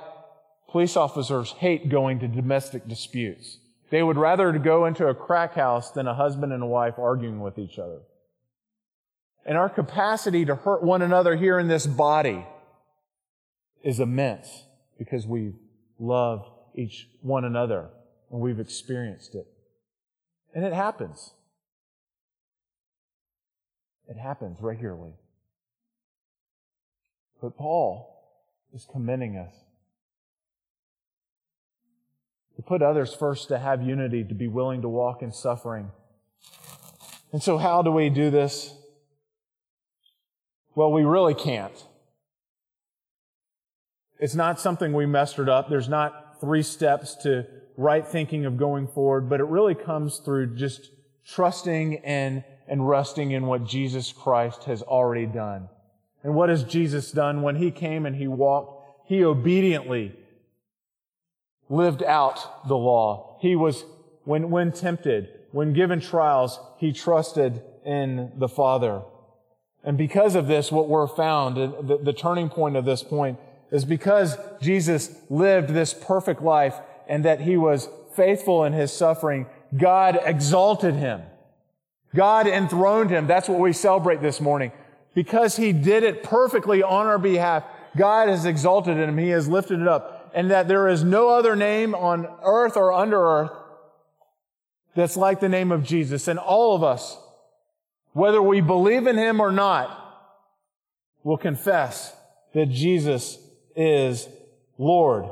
police 0.70 0.98
officers 0.98 1.52
hate 1.54 1.88
going 1.88 2.20
to 2.20 2.28
domestic 2.28 2.88
disputes. 2.88 3.60
They 3.92 4.04
would 4.04 4.18
rather 4.18 4.52
go 4.54 4.86
into 4.86 5.08
a 5.08 5.16
crack 5.16 5.54
house 5.54 5.92
than 5.92 6.08
a 6.08 6.14
husband 6.14 6.52
and 6.52 6.64
a 6.64 6.68
wife 6.68 6.96
arguing 6.98 7.40
with 7.40 7.58
each 7.58 7.80
other. 7.80 8.02
And 9.46 9.58
our 9.58 9.70
capacity 9.70 10.44
to 10.46 10.56
hurt 10.56 10.84
one 10.84 11.02
another 11.02 11.36
here 11.36 11.60
in 11.60 11.68
this 11.68 11.86
body 11.86 12.46
is 13.84 14.00
immense 14.00 14.66
because 14.98 15.28
we 15.28 15.54
love 16.00 16.46
each 16.74 17.08
one 17.22 17.46
another 17.46 17.90
and 18.32 18.42
we've 18.42 18.60
experienced 18.60 19.36
it. 19.36 19.48
And 20.54 20.66
it 20.66 20.74
happens. 20.74 21.32
It 24.08 24.18
happens 24.18 24.60
regularly. 24.62 25.14
But 27.42 27.58
Paul 27.58 28.24
is 28.74 28.88
commending 28.92 29.38
us 29.38 29.54
to 32.56 32.62
put 32.62 32.82
others 32.82 33.14
first, 33.14 33.50
to 33.50 33.60
have 33.60 33.82
unity, 33.82 34.24
to 34.24 34.34
be 34.34 34.48
willing 34.48 34.82
to 34.82 34.90
walk 34.90 35.22
in 35.22 35.32
suffering. 35.32 35.92
And 37.32 37.44
so, 37.44 37.58
how 37.58 37.82
do 37.82 37.92
we 37.92 38.10
do 38.10 38.30
this? 38.30 38.74
Well, 40.74 40.92
we 40.92 41.04
really 41.04 41.34
can't. 41.34 41.86
It's 44.20 44.36
not 44.36 44.60
something 44.60 44.94
we 44.94 45.06
mustered 45.06 45.50
up. 45.50 45.70
There's 45.70 45.90
not 45.90 46.40
three 46.40 46.64
steps 46.64 47.16
to 47.24 47.46
right 47.78 48.08
thinking 48.08 48.46
of 48.46 48.58
going 48.58 48.88
forward, 48.88 49.30
but 49.30 49.40
it 49.40 49.46
really 49.46 49.76
comes 49.76 50.20
through 50.20 50.56
just 50.56 50.92
trusting 51.26 51.98
and 52.06 52.44
and 52.68 52.88
resting 52.88 53.32
in 53.32 53.46
what 53.46 53.66
Jesus 53.66 54.12
Christ 54.12 54.64
has 54.66 54.82
already 54.82 55.26
done. 55.26 55.70
And 56.24 56.34
what 56.34 56.50
has 56.50 56.64
Jesus 56.64 57.12
done? 57.12 57.42
When 57.42 57.56
he 57.58 57.72
came 57.72 58.06
and 58.06 58.16
he 58.16 58.28
walked, 58.28 58.84
he 59.08 59.24
obediently 59.24 60.16
lived 61.70 62.04
out 62.04 62.68
the 62.68 62.78
law. 62.78 63.38
He 63.42 63.56
was, 63.56 63.86
when, 64.24 64.50
when 64.50 64.72
tempted, 64.72 65.30
when 65.52 65.74
given 65.74 66.00
trials, 66.00 66.60
he 66.78 66.92
trusted 66.92 67.62
in 67.86 68.32
the 68.38 68.50
Father. 68.50 69.02
And 69.84 69.98
because 69.98 70.34
of 70.34 70.48
this, 70.48 70.72
what 70.72 70.90
we're 70.90 71.08
found, 71.08 71.58
the, 71.58 72.00
the 72.02 72.14
turning 72.14 72.50
point 72.50 72.76
of 72.76 72.86
this 72.86 73.04
point, 73.04 73.38
is 73.72 73.86
because 73.86 74.38
Jesus 74.62 75.16
lived 75.30 75.70
this 75.70 75.94
perfect 75.94 76.42
life 76.42 76.76
and 77.08 77.24
that 77.26 77.42
he 77.42 77.58
was 77.58 77.88
faithful 78.16 78.64
in 78.64 78.74
his 78.74 78.92
suffering, 78.92 79.46
God 79.78 80.20
exalted 80.24 80.96
him. 80.96 81.22
God 82.16 82.48
enthroned 82.48 83.12
him. 83.12 83.28
That's 83.28 83.48
what 83.48 83.60
we 83.60 83.74
celebrate 83.74 84.22
this 84.22 84.42
morning. 84.42 84.72
Because 85.14 85.56
he 85.56 85.72
did 85.72 86.04
it 86.04 86.24
perfectly 86.24 86.82
on 86.82 87.06
our 87.06 87.20
behalf, 87.20 87.64
God 87.96 88.30
has 88.30 88.46
exalted 88.46 88.98
him. 88.98 89.18
He 89.18 89.30
has 89.30 89.48
lifted 89.48 89.82
it 89.82 89.88
up. 89.88 90.32
And 90.34 90.52
that 90.52 90.68
there 90.68 90.88
is 90.88 91.04
no 91.04 91.30
other 91.30 91.56
name 91.56 91.94
on 91.96 92.28
earth 92.44 92.76
or 92.76 92.92
under 92.92 93.22
earth 93.22 93.52
that's 94.96 95.18
like 95.18 95.40
the 95.40 95.50
name 95.50 95.72
of 95.72 95.84
Jesus. 95.84 96.28
And 96.28 96.40
all 96.40 96.76
of 96.76 96.84
us, 96.84 97.18
whether 98.14 98.42
we 98.42 98.62
believe 98.62 99.08
in 99.08 99.18
him 99.18 99.40
or 99.40 99.52
not, 99.52 100.02
will 101.24 101.38
confess 101.38 102.14
that 102.54 102.68
Jesus 102.68 103.38
is 103.76 104.28
Lord. 104.78 105.26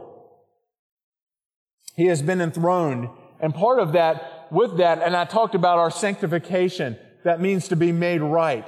He 1.95 2.07
has 2.07 2.21
been 2.21 2.41
enthroned. 2.41 3.09
And 3.39 3.53
part 3.53 3.79
of 3.79 3.93
that 3.93 4.32
with 4.53 4.77
that, 4.77 5.01
and 5.01 5.15
I 5.15 5.25
talked 5.25 5.55
about 5.55 5.79
our 5.79 5.91
sanctification, 5.91 6.97
that 7.23 7.41
means 7.41 7.67
to 7.69 7.75
be 7.75 7.91
made 7.91 8.21
right. 8.21 8.67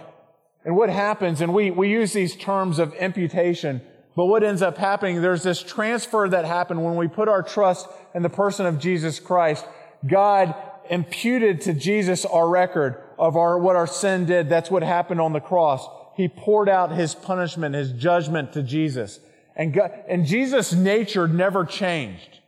And 0.63 0.76
what 0.76 0.89
happens, 0.89 1.41
and 1.41 1.54
we, 1.54 1.71
we 1.71 1.89
use 1.89 2.13
these 2.13 2.36
terms 2.36 2.80
of 2.80 2.93
imputation, 2.95 3.82
but 4.15 4.26
what 4.26 4.43
ends 4.43 4.62
up 4.62 4.78
happening, 4.78 5.21
there's 5.21 5.43
this 5.43 5.62
transfer 5.62 6.28
that 6.30 6.45
happened 6.45 6.84
when 6.84 6.95
we 6.95 7.08
put 7.08 7.28
our 7.28 7.43
trust 7.43 7.88
in 8.13 8.24
the 8.24 8.30
person 8.30 8.65
of 8.65 8.80
Jesus 8.80 9.19
Christ. 9.19 9.65
God 10.08 10.56
imputed 10.89 11.62
to 11.62 11.74
Jesus 11.74 12.26
our 12.26 12.48
record 12.48 13.02
of 13.19 13.36
our, 13.36 13.60
what 13.60 13.76
our 13.76 13.88
sin 13.88 14.26
did. 14.26 14.50
That's 14.50 14.71
what 14.71 14.84
happened 14.84 15.21
on 15.21 15.34
the 15.34 15.39
cross. 15.39 15.88
He 16.15 16.28
poured 16.28 16.69
out 16.69 16.91
his 16.91 17.13
punishment, 17.13 17.76
his 17.76 17.91
judgment 17.91 18.54
to 18.54 18.63
Jesus. 18.63 19.19
And, 19.56 19.74
God, 19.74 19.91
and 20.08 20.26
Jesus' 20.26 20.74
nature 20.74 21.28
never 21.28 21.65
changed. 21.65 22.39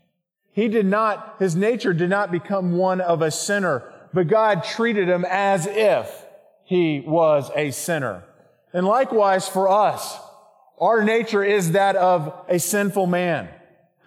He 0.58 0.70
did 0.70 0.88
not, 0.88 1.36
his 1.38 1.56
nature 1.56 1.94
did 1.94 2.10
not 2.10 2.32
become 2.32 2.78
one 2.78 3.00
of 3.00 3.22
a 3.22 3.30
sinner, 3.30 3.84
but 4.12 4.28
God 4.28 4.64
treated 4.64 5.08
him 5.08 5.24
as 5.30 5.68
if 5.68 6.26
he 6.64 7.04
was 7.06 7.52
a 7.56 7.70
sinner. 7.70 8.24
And 8.74 8.84
likewise 8.84 9.48
for 9.48 9.70
us, 9.70 10.18
our 10.80 11.04
nature 11.04 11.44
is 11.44 11.74
that 11.74 11.96
of 11.96 12.34
a 12.50 12.58
sinful 12.58 13.06
man. 13.06 13.50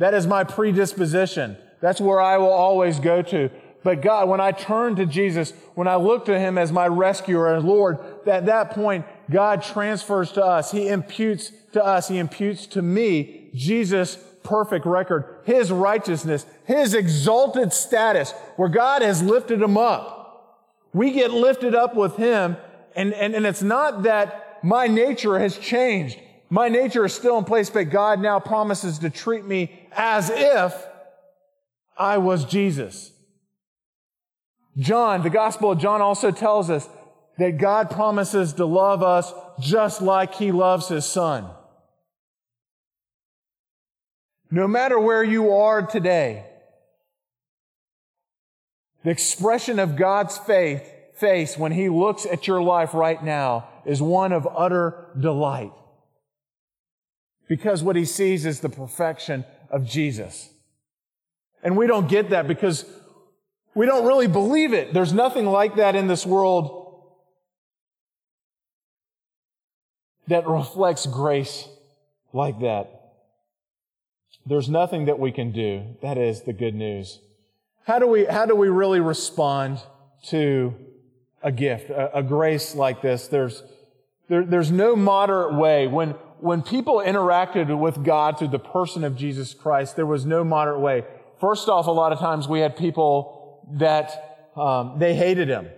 That 0.01 0.13
is 0.13 0.27
my 0.27 0.43
predisposition. 0.43 1.57
That's 1.81 2.01
where 2.01 2.21
I 2.21 2.39
will 2.39 2.51
always 2.51 2.99
go 2.99 3.23
to. 3.23 3.49
But 3.85 4.03
God, 4.03 4.29
when 4.29 4.41
I 4.41 4.51
turn 4.51 4.97
to 4.97 5.07
Jesus, 5.07 5.53
when 5.77 5.87
I 5.87 5.95
look 5.95 6.25
to 6.25 6.37
Him 6.37 6.59
as 6.59 6.73
my 6.73 6.89
rescuer 6.89 7.55
and 7.55 7.65
Lord, 7.65 7.99
at 8.27 8.47
that 8.47 8.73
point, 8.73 9.07
God 9.31 9.63
transfers 9.63 10.33
to 10.33 10.45
us. 10.45 10.73
He 10.73 10.89
imputes 10.89 11.53
to 11.75 11.85
us. 11.85 12.09
He 12.09 12.19
imputes 12.19 12.67
to 12.69 12.83
me 12.83 13.51
Jesus 13.55 14.19
perfect 14.43 14.87
record, 14.87 15.25
His 15.45 15.71
righteousness, 15.71 16.47
His 16.65 16.95
exalted 16.95 17.73
status, 17.73 18.33
where 18.57 18.69
God 18.69 19.03
has 19.03 19.23
lifted 19.23 19.61
Him 19.63 19.77
up, 19.77 20.17
We 20.93 21.13
get 21.13 21.31
lifted 21.31 21.75
up 21.75 21.95
with 21.95 22.17
Him, 22.17 22.57
and, 22.97 23.15
and, 23.15 23.35
and 23.35 23.47
it's 23.47 23.63
not 23.63 24.03
that 24.05 24.59
my 24.63 24.87
nature 24.87 25.39
has 25.39 25.57
changed. 25.57 26.19
My 26.49 26.69
nature 26.69 27.05
is 27.05 27.15
still 27.15 27.39
in 27.39 27.45
place, 27.45 27.71
but 27.71 27.91
God 27.91 28.21
now 28.21 28.41
promises 28.41 28.99
to 28.99 29.11
treat 29.11 29.45
me 29.45 29.87
as 29.93 30.31
if 30.31 30.75
I 31.97 32.19
was 32.19 32.45
Jesus. 32.45 33.13
John, 34.77 35.23
the 35.23 35.31
Gospel 35.31 35.73
of 35.73 35.79
John 35.79 36.01
also 36.01 36.31
tells 36.31 36.71
us 36.71 36.89
that 37.39 37.59
God 37.59 37.91
promises 37.91 38.53
to 38.55 38.65
love 38.65 39.03
us 39.03 39.33
just 39.61 40.03
like 40.03 40.35
He 40.35 40.51
loves 40.51 40.89
His 40.89 41.05
Son. 41.05 41.49
No 44.51 44.67
matter 44.67 44.99
where 44.99 45.23
you 45.23 45.53
are 45.53 45.83
today, 45.83 46.45
the 49.05 49.11
expression 49.11 49.79
of 49.79 49.97
God's 49.97 50.37
faith, 50.39 50.83
face 51.21 51.57
when 51.57 51.73
He 51.73 51.89
looks 51.89 52.27
at 52.27 52.49
your 52.49 52.63
life 52.63 52.95
right 52.95 53.23
now 53.23 53.69
is 53.85 54.03
one 54.03 54.33
of 54.33 54.49
utter 54.51 55.07
delight. 55.19 55.73
Because 57.49 57.83
what 57.83 57.97
He 57.97 58.05
sees 58.05 58.47
is 58.47 58.61
the 58.61 58.69
perfection 58.69 59.45
of 59.71 59.85
Jesus. 59.85 60.49
And 61.63 61.77
we 61.77 61.87
don't 61.87 62.09
get 62.09 62.31
that 62.31 62.49
because 62.49 62.85
we 63.75 63.87
don't 63.87 64.07
really 64.07 64.27
believe 64.27 64.73
it. 64.73 64.93
There's 64.93 65.13
nothing 65.13 65.47
like 65.47 65.77
that 65.77 65.95
in 65.95 66.09
this 66.09 66.27
world 66.27 66.79
that 70.27 70.47
reflects 70.47 71.07
grace 71.07 71.69
like 72.33 72.61
that. 72.61 73.00
There's 74.47 74.69
nothing 74.69 75.05
that 75.05 75.19
we 75.19 75.33
can 75.33 75.53
do. 75.53 75.97
That 76.03 76.19
is 76.19 76.43
the 76.43 76.53
good 76.53 76.75
news. 76.75 77.21
How 77.87 77.99
do 77.99 78.07
we, 78.07 78.25
how 78.25 78.47
do 78.47 78.55
we 78.55 78.69
really 78.69 79.01
respond 79.01 79.81
to 80.29 80.75
a 81.43 81.53
gift, 81.53 81.91
a, 81.91 82.19
a 82.19 82.23
grace 82.23 82.75
like 82.75 83.03
this? 83.03 83.29
There's, 83.29 83.63
there, 84.29 84.45
there's 84.45 84.71
no 84.71 84.97
moderate 84.97 85.55
way. 85.55 85.87
When, 85.87 86.11
when 86.39 86.63
people 86.63 86.97
interacted 86.97 87.77
with 87.79 88.05
God 88.05 88.39
through 88.39 88.49
the 88.49 88.59
person 88.59 89.05
of 89.05 89.17
Jesus 89.17 89.55
Christ, 89.55 89.97
there 89.97 90.07
was 90.07 90.25
no 90.25 90.45
moderate 90.45 90.81
way. 90.81 91.05
First 91.41 91.69
off, 91.69 91.87
a 91.87 91.91
lot 91.91 92.13
of 92.13 92.19
times 92.19 92.49
we 92.49 92.61
had 92.61 92.77
people 92.77 93.67
that 93.79 94.49
um, 94.57 94.99
they 94.99 95.15
hated 95.15 95.49
him. 95.49 95.69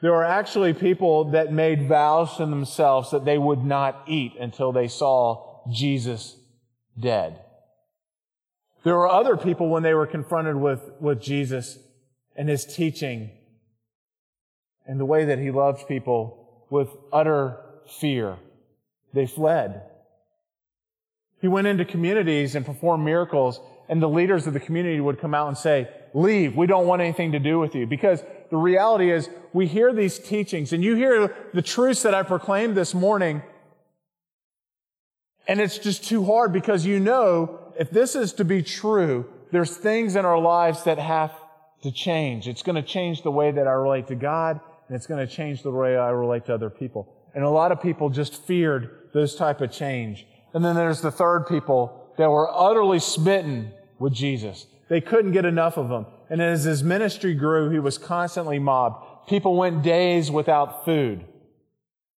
There 0.00 0.12
were 0.12 0.24
actually 0.24 0.74
people 0.74 1.32
that 1.32 1.52
made 1.52 1.88
vows 1.88 2.36
to 2.36 2.46
themselves 2.46 3.10
that 3.10 3.24
they 3.24 3.36
would 3.36 3.64
not 3.64 4.04
eat 4.06 4.34
until 4.38 4.70
they 4.70 4.86
saw 4.86 5.60
Jesus 5.70 6.37
dead. 6.98 7.40
There 8.84 8.96
were 8.96 9.08
other 9.08 9.36
people 9.36 9.68
when 9.68 9.82
they 9.82 9.94
were 9.94 10.06
confronted 10.06 10.56
with, 10.56 10.80
with 11.00 11.20
Jesus 11.20 11.78
and 12.36 12.48
his 12.48 12.64
teaching 12.64 13.30
and 14.86 14.98
the 14.98 15.04
way 15.04 15.26
that 15.26 15.38
he 15.38 15.50
loved 15.50 15.86
people 15.88 16.64
with 16.70 16.88
utter 17.12 17.58
fear. 18.00 18.36
They 19.12 19.26
fled. 19.26 19.82
He 21.40 21.48
went 21.48 21.66
into 21.66 21.84
communities 21.84 22.54
and 22.54 22.64
performed 22.64 23.04
miracles 23.04 23.60
and 23.88 24.02
the 24.02 24.08
leaders 24.08 24.46
of 24.46 24.52
the 24.52 24.60
community 24.60 25.00
would 25.00 25.18
come 25.18 25.34
out 25.34 25.48
and 25.48 25.56
say, 25.56 25.88
leave. 26.12 26.54
We 26.54 26.66
don't 26.66 26.86
want 26.86 27.00
anything 27.00 27.32
to 27.32 27.38
do 27.38 27.58
with 27.58 27.74
you. 27.74 27.86
Because 27.86 28.22
the 28.50 28.56
reality 28.56 29.10
is 29.10 29.30
we 29.52 29.66
hear 29.66 29.92
these 29.92 30.18
teachings 30.18 30.72
and 30.72 30.84
you 30.84 30.94
hear 30.94 31.34
the 31.54 31.62
truths 31.62 32.02
that 32.02 32.14
I 32.14 32.22
proclaimed 32.22 32.76
this 32.76 32.94
morning 32.94 33.42
and 35.48 35.60
it's 35.60 35.78
just 35.78 36.04
too 36.04 36.24
hard 36.24 36.52
because 36.52 36.84
you 36.84 37.00
know 37.00 37.58
if 37.78 37.90
this 37.90 38.14
is 38.14 38.34
to 38.34 38.44
be 38.44 38.62
true, 38.62 39.26
there's 39.50 39.76
things 39.76 40.14
in 40.14 40.24
our 40.24 40.38
lives 40.38 40.84
that 40.84 40.98
have 40.98 41.32
to 41.82 41.90
change. 41.90 42.46
It's 42.46 42.62
going 42.62 42.76
to 42.76 42.82
change 42.82 43.22
the 43.22 43.30
way 43.30 43.50
that 43.50 43.66
I 43.66 43.72
relate 43.72 44.08
to 44.08 44.14
God 44.14 44.60
and 44.88 44.96
it's 44.96 45.06
going 45.06 45.26
to 45.26 45.32
change 45.32 45.62
the 45.62 45.70
way 45.70 45.96
I 45.96 46.10
relate 46.10 46.46
to 46.46 46.54
other 46.54 46.70
people. 46.70 47.14
And 47.34 47.44
a 47.44 47.50
lot 47.50 47.72
of 47.72 47.80
people 47.80 48.10
just 48.10 48.42
feared 48.44 49.10
those 49.14 49.34
type 49.34 49.60
of 49.60 49.70
change. 49.70 50.26
And 50.52 50.64
then 50.64 50.74
there's 50.74 51.00
the 51.00 51.10
third 51.10 51.46
people 51.46 52.12
that 52.18 52.28
were 52.28 52.50
utterly 52.52 52.98
smitten 52.98 53.72
with 53.98 54.12
Jesus. 54.12 54.66
They 54.88 55.00
couldn't 55.00 55.32
get 55.32 55.44
enough 55.44 55.76
of 55.76 55.90
him. 55.90 56.06
And 56.30 56.42
as 56.42 56.64
his 56.64 56.82
ministry 56.82 57.34
grew, 57.34 57.70
he 57.70 57.78
was 57.78 57.96
constantly 57.96 58.58
mobbed. 58.58 59.28
People 59.28 59.56
went 59.56 59.82
days 59.82 60.30
without 60.30 60.84
food 60.84 61.24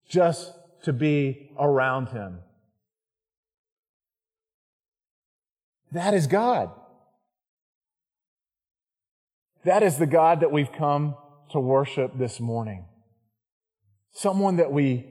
just 0.09 0.53
to 0.85 0.93
be 0.93 1.51
around 1.59 2.09
him. 2.09 2.39
That 5.93 6.15
is 6.15 6.27
God. 6.27 6.71
That 9.65 9.83
is 9.83 9.99
the 9.99 10.07
God 10.07 10.41
that 10.41 10.53
we've 10.53 10.73
come 10.73 11.17
to 11.51 11.61
worship 11.61 12.17
this 12.17 12.41
morning. 12.41 12.85
Someone 14.13 14.57
that 14.57 14.73
we, 14.73 15.07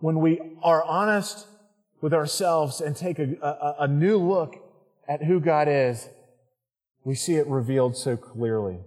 when 0.00 0.20
we 0.20 0.40
are 0.62 0.82
honest 0.82 1.46
with 2.00 2.12
ourselves 2.12 2.80
and 2.80 2.94
take 2.94 3.18
a, 3.18 3.34
a, 3.40 3.84
a 3.84 3.88
new 3.88 4.18
look 4.18 4.56
at 5.08 5.24
who 5.24 5.40
God 5.40 5.68
is, 5.68 6.08
we 7.04 7.14
see 7.14 7.34
it 7.36 7.46
revealed 7.46 7.96
so 7.96 8.16
clearly. 8.16 8.78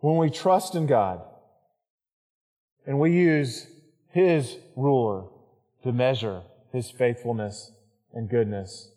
When 0.00 0.16
we 0.16 0.30
trust 0.30 0.74
in 0.74 0.86
God 0.86 1.22
and 2.86 2.98
we 2.98 3.12
use 3.12 3.66
His 4.10 4.56
ruler 4.76 5.24
to 5.82 5.92
measure 5.92 6.42
His 6.72 6.90
faithfulness 6.90 7.72
and 8.12 8.28
goodness, 8.28 8.90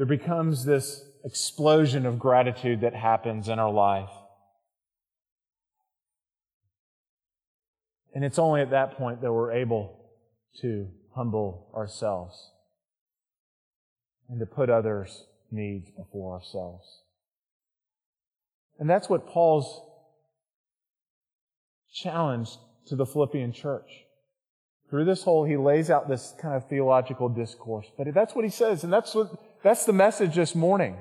there 0.00 0.06
becomes 0.06 0.64
this 0.64 1.04
explosion 1.26 2.06
of 2.06 2.18
gratitude 2.18 2.80
that 2.80 2.94
happens 2.94 3.50
in 3.50 3.58
our 3.58 3.70
life. 3.70 4.08
And 8.14 8.24
it's 8.24 8.38
only 8.38 8.62
at 8.62 8.70
that 8.70 8.96
point 8.96 9.20
that 9.20 9.30
we're 9.30 9.52
able 9.52 10.00
to 10.62 10.88
humble 11.14 11.70
ourselves 11.76 12.52
and 14.30 14.40
to 14.40 14.46
put 14.46 14.70
others' 14.70 15.26
needs 15.50 15.90
before 15.90 16.32
ourselves. 16.32 17.02
And 18.78 18.88
that's 18.88 19.10
what 19.10 19.26
Paul's 19.26 19.82
challenge 21.92 22.48
to 22.86 22.96
the 22.96 23.04
Philippian 23.04 23.52
church. 23.52 24.06
Through 24.88 25.04
this 25.04 25.24
whole, 25.24 25.44
he 25.44 25.58
lays 25.58 25.90
out 25.90 26.08
this 26.08 26.32
kind 26.40 26.54
of 26.54 26.66
theological 26.70 27.28
discourse. 27.28 27.88
But 27.98 28.14
that's 28.14 28.34
what 28.34 28.46
he 28.46 28.50
says, 28.50 28.82
and 28.82 28.90
that's 28.90 29.14
what 29.14 29.30
that's 29.62 29.84
the 29.84 29.92
message 29.92 30.36
this 30.36 30.54
morning 30.54 30.96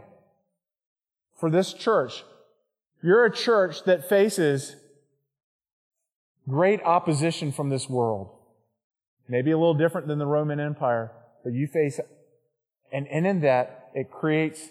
for 1.39 1.49
this 1.49 1.73
church. 1.73 2.23
You're 3.01 3.25
a 3.25 3.31
church 3.31 3.83
that 3.85 4.09
faces 4.09 4.75
great 6.47 6.81
opposition 6.83 7.51
from 7.51 7.69
this 7.69 7.89
world. 7.89 8.35
Maybe 9.27 9.51
a 9.51 9.57
little 9.57 9.75
different 9.75 10.07
than 10.07 10.19
the 10.19 10.25
Roman 10.25 10.59
Empire, 10.59 11.11
but 11.43 11.53
you 11.53 11.67
face, 11.67 11.99
and, 12.91 13.07
and 13.07 13.25
in 13.25 13.41
that, 13.41 13.89
it 13.93 14.11
creates 14.11 14.67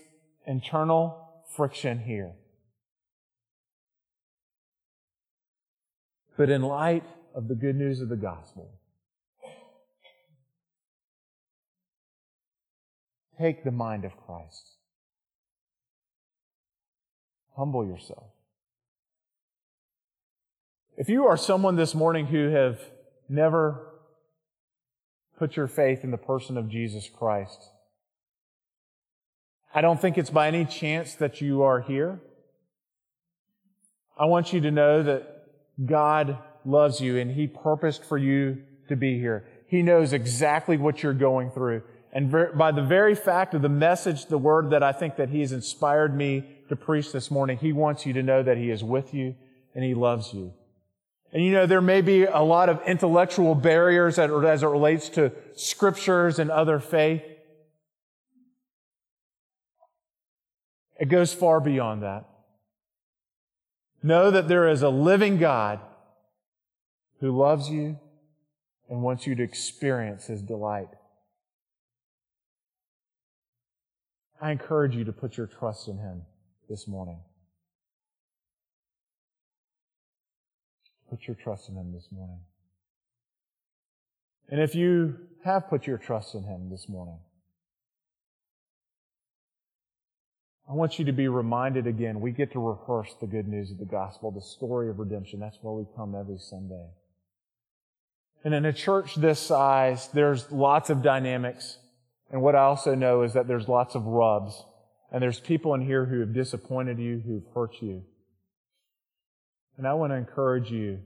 internal 0.47 1.29
friction 1.57 2.01
here. 2.01 2.33
But 6.37 6.51
in 6.51 6.63
light 6.63 7.05
of 7.35 7.49
the 7.49 7.55
good 7.55 7.77
news 7.77 8.01
of 8.01 8.09
the 8.09 8.17
gospel, 8.17 8.78
Take 13.39 13.63
the 13.63 13.71
mind 13.71 14.05
of 14.05 14.17
Christ. 14.27 14.73
Humble 17.57 17.87
yourself. 17.87 18.25
If 20.97 21.09
you 21.09 21.27
are 21.27 21.37
someone 21.37 21.77
this 21.77 21.95
morning 21.95 22.27
who 22.27 22.49
have 22.49 22.81
never 23.29 23.93
put 25.39 25.57
your 25.57 25.69
faith 25.69 26.03
in 26.03 26.11
the 26.11 26.17
person 26.17 26.57
of 26.57 26.69
Jesus 26.69 27.09
Christ, 27.09 27.71
I 29.73 29.81
don't 29.81 30.01
think 30.01 30.19
it's 30.19 30.31
by 30.31 30.49
any 30.49 30.65
chance 30.65 31.15
that 31.15 31.41
you 31.41 31.63
are 31.63 31.81
here. 31.81 32.21
I 34.19 34.25
want 34.25 34.53
you 34.53 34.61
to 34.63 34.71
know 34.73 35.05
that 35.05 35.45
God 35.85 36.39
loves 36.65 37.01
you 37.01 37.19
and 37.19 37.31
He 37.31 37.47
purposed 37.47 38.05
for 38.05 38.19
you 38.19 38.63
to 38.89 38.97
be 38.97 39.19
here. 39.21 39.47
He 39.69 39.83
knows 39.83 40.13
exactly 40.13 40.77
what 40.77 41.03
you're 41.03 41.13
going 41.13 41.51
through. 41.51 41.83
And 42.13 42.31
ver- 42.31 42.53
by 42.53 42.73
the 42.73 42.83
very 42.83 43.15
fact 43.15 43.55
of 43.55 43.63
the 43.63 43.69
message, 43.69 44.27
the 44.27 44.39
word 44.39 44.71
that 44.71 44.83
I 44.83 44.93
think 44.93 45.17
that 45.17 45.29
He 45.29 45.41
has 45.41 45.53
inspired 45.53 46.17
me 46.17 46.45
to 46.69 46.77
preach 46.77 47.13
this 47.13 47.31
morning, 47.31 47.59
He 47.59 47.73
wants 47.73 48.07
you 48.07 48.13
to 48.15 48.23
know 48.23 48.43
that 48.43 48.57
He 48.57 48.71
is 48.71 48.83
with 48.83 49.13
you 49.13 49.35
and 49.75 49.85
He 49.85 49.95
loves 49.95 50.33
you. 50.33 50.53
And 51.33 51.45
you 51.45 51.53
know, 51.53 51.67
there 51.67 51.83
may 51.83 52.01
be 52.01 52.25
a 52.25 52.41
lot 52.41 52.69
of 52.69 52.81
intellectual 52.87 53.55
barriers 53.55 54.19
as 54.19 54.63
it 54.63 54.67
relates 54.67 55.11
to 55.11 55.33
scriptures 55.55 56.39
and 56.39 56.51
other 56.51 56.79
faith. 56.79 57.23
It 60.99 61.09
goes 61.11 61.33
far 61.35 61.61
beyond 61.61 62.03
that. 62.03 62.25
Know 64.03 64.31
that 64.31 64.49
there 64.49 64.69
is 64.69 64.83
a 64.83 64.89
living 64.89 65.39
God 65.39 65.81
who 67.21 67.37
loves 67.37 67.69
you 67.69 67.99
and 68.89 69.03
wants 69.03 69.27
you 69.27 69.35
to 69.35 69.43
experience 69.43 70.27
His 70.27 70.41
delight. 70.41 70.89
I 74.41 74.53
encourage 74.53 74.95
you 74.95 75.05
to 75.05 75.13
put 75.13 75.37
your 75.37 75.47
trust 75.47 75.89
in 75.89 75.99
Him 75.99 76.23
this 76.69 76.87
morning. 76.87 77.19
put 81.09 81.27
your 81.27 81.37
trust 81.37 81.69
in 81.69 81.77
Him 81.77 81.93
this 81.93 82.09
morning. 82.13 82.41
And 84.51 84.61
if 84.61 84.75
you 84.75 85.17
have 85.45 85.69
put 85.69 85.87
your 85.87 85.99
trust 85.99 86.35
in 86.35 86.45
Him 86.45 86.69
this 86.71 86.89
morning, 86.89 87.19
I 90.69 90.75
want 90.75 90.99
you 90.99 91.07
to 91.07 91.13
be 91.13 91.29
reminded 91.29 91.87
again, 91.87 92.21
we 92.21 92.31
get 92.31 92.53
to 92.53 92.61
rehearse 92.61 93.15
the 93.21 93.27
good 93.27 93.49
news 93.49 93.71
of 93.71 93.79
the 93.79 93.87
gospel, 93.87 94.31
the 94.31 94.43
story 94.43 94.91
of 94.91 94.99
redemption. 94.99 95.41
That's 95.41 95.59
why 95.63 95.73
we 95.73 95.87
come 95.97 96.15
every 96.15 96.39
Sunday. 96.39 96.87
And 98.45 98.55
in 98.55 98.67
a 98.67 98.73
church 98.73 99.15
this 99.15 99.41
size, 99.41 100.09
there's 100.09 100.51
lots 100.53 100.91
of 100.91 101.03
dynamics. 101.03 101.79
And 102.31 102.43
what 102.43 102.55
I 102.55 102.63
also 102.63 102.95
know 102.95 103.23
is 103.23 103.33
that 103.33 103.49
there's 103.49 103.69
lots 103.69 103.95
of 103.95 104.05
rubs. 104.05 104.65
And 105.11 105.23
there's 105.23 105.41
people 105.41 105.75
in 105.75 105.81
here 105.81 106.05
who 106.05 106.21
have 106.21 106.35
disappointed 106.35 106.99
you, 106.99 107.23
who've 107.25 107.47
hurt 107.55 107.77
you. 107.81 108.03
And 109.79 109.87
I 109.87 109.95
want 109.95 110.13
to 110.13 110.17
encourage 110.17 110.71
you 110.71 110.99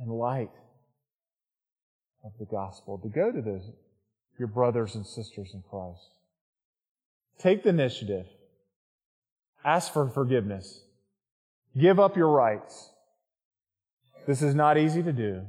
in 0.00 0.08
light 0.08 0.50
of 2.24 2.32
the 2.38 2.46
gospel 2.46 2.98
to 2.98 3.08
go 3.08 3.30
to 3.30 3.42
those, 3.42 3.70
your 4.38 4.48
brothers 4.48 4.94
and 4.94 5.06
sisters 5.06 5.50
in 5.52 5.62
Christ. 5.68 6.14
Take 7.38 7.64
the 7.64 7.70
initiative. 7.70 8.26
Ask 9.64 9.92
for 9.92 10.08
forgiveness. 10.08 10.84
Give 11.78 12.00
up 12.00 12.16
your 12.16 12.30
rights. 12.30 12.90
This 14.26 14.42
is 14.42 14.54
not 14.54 14.78
easy 14.78 15.02
to 15.02 15.12
do, 15.12 15.42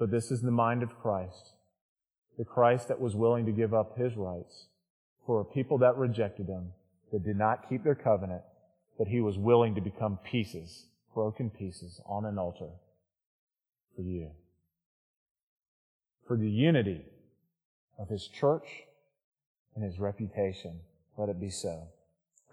but 0.00 0.10
this 0.10 0.30
is 0.30 0.40
the 0.40 0.50
mind 0.50 0.82
of 0.82 0.98
Christ. 0.98 1.52
The 2.38 2.44
Christ 2.44 2.88
that 2.88 3.00
was 3.00 3.14
willing 3.14 3.44
to 3.44 3.52
give 3.52 3.74
up 3.74 3.98
his 3.98 4.16
rights 4.16 4.66
for 5.26 5.40
a 5.40 5.44
people 5.44 5.76
that 5.78 5.98
rejected 5.98 6.48
him, 6.48 6.72
that 7.12 7.22
did 7.22 7.36
not 7.36 7.68
keep 7.68 7.84
their 7.84 7.94
covenant, 7.94 8.40
but 8.98 9.08
he 9.08 9.20
was 9.20 9.36
willing 9.36 9.74
to 9.74 9.82
become 9.82 10.18
pieces, 10.24 10.86
broken 11.14 11.50
pieces 11.50 12.00
on 12.06 12.24
an 12.24 12.38
altar 12.38 12.70
for 13.94 14.00
you. 14.00 14.30
For 16.26 16.38
the 16.38 16.50
unity 16.50 17.02
of 17.98 18.08
his 18.08 18.26
church 18.26 18.84
and 19.74 19.84
his 19.84 20.00
reputation. 20.00 20.80
Let 21.18 21.28
it 21.28 21.38
be 21.38 21.50
so. 21.50 21.88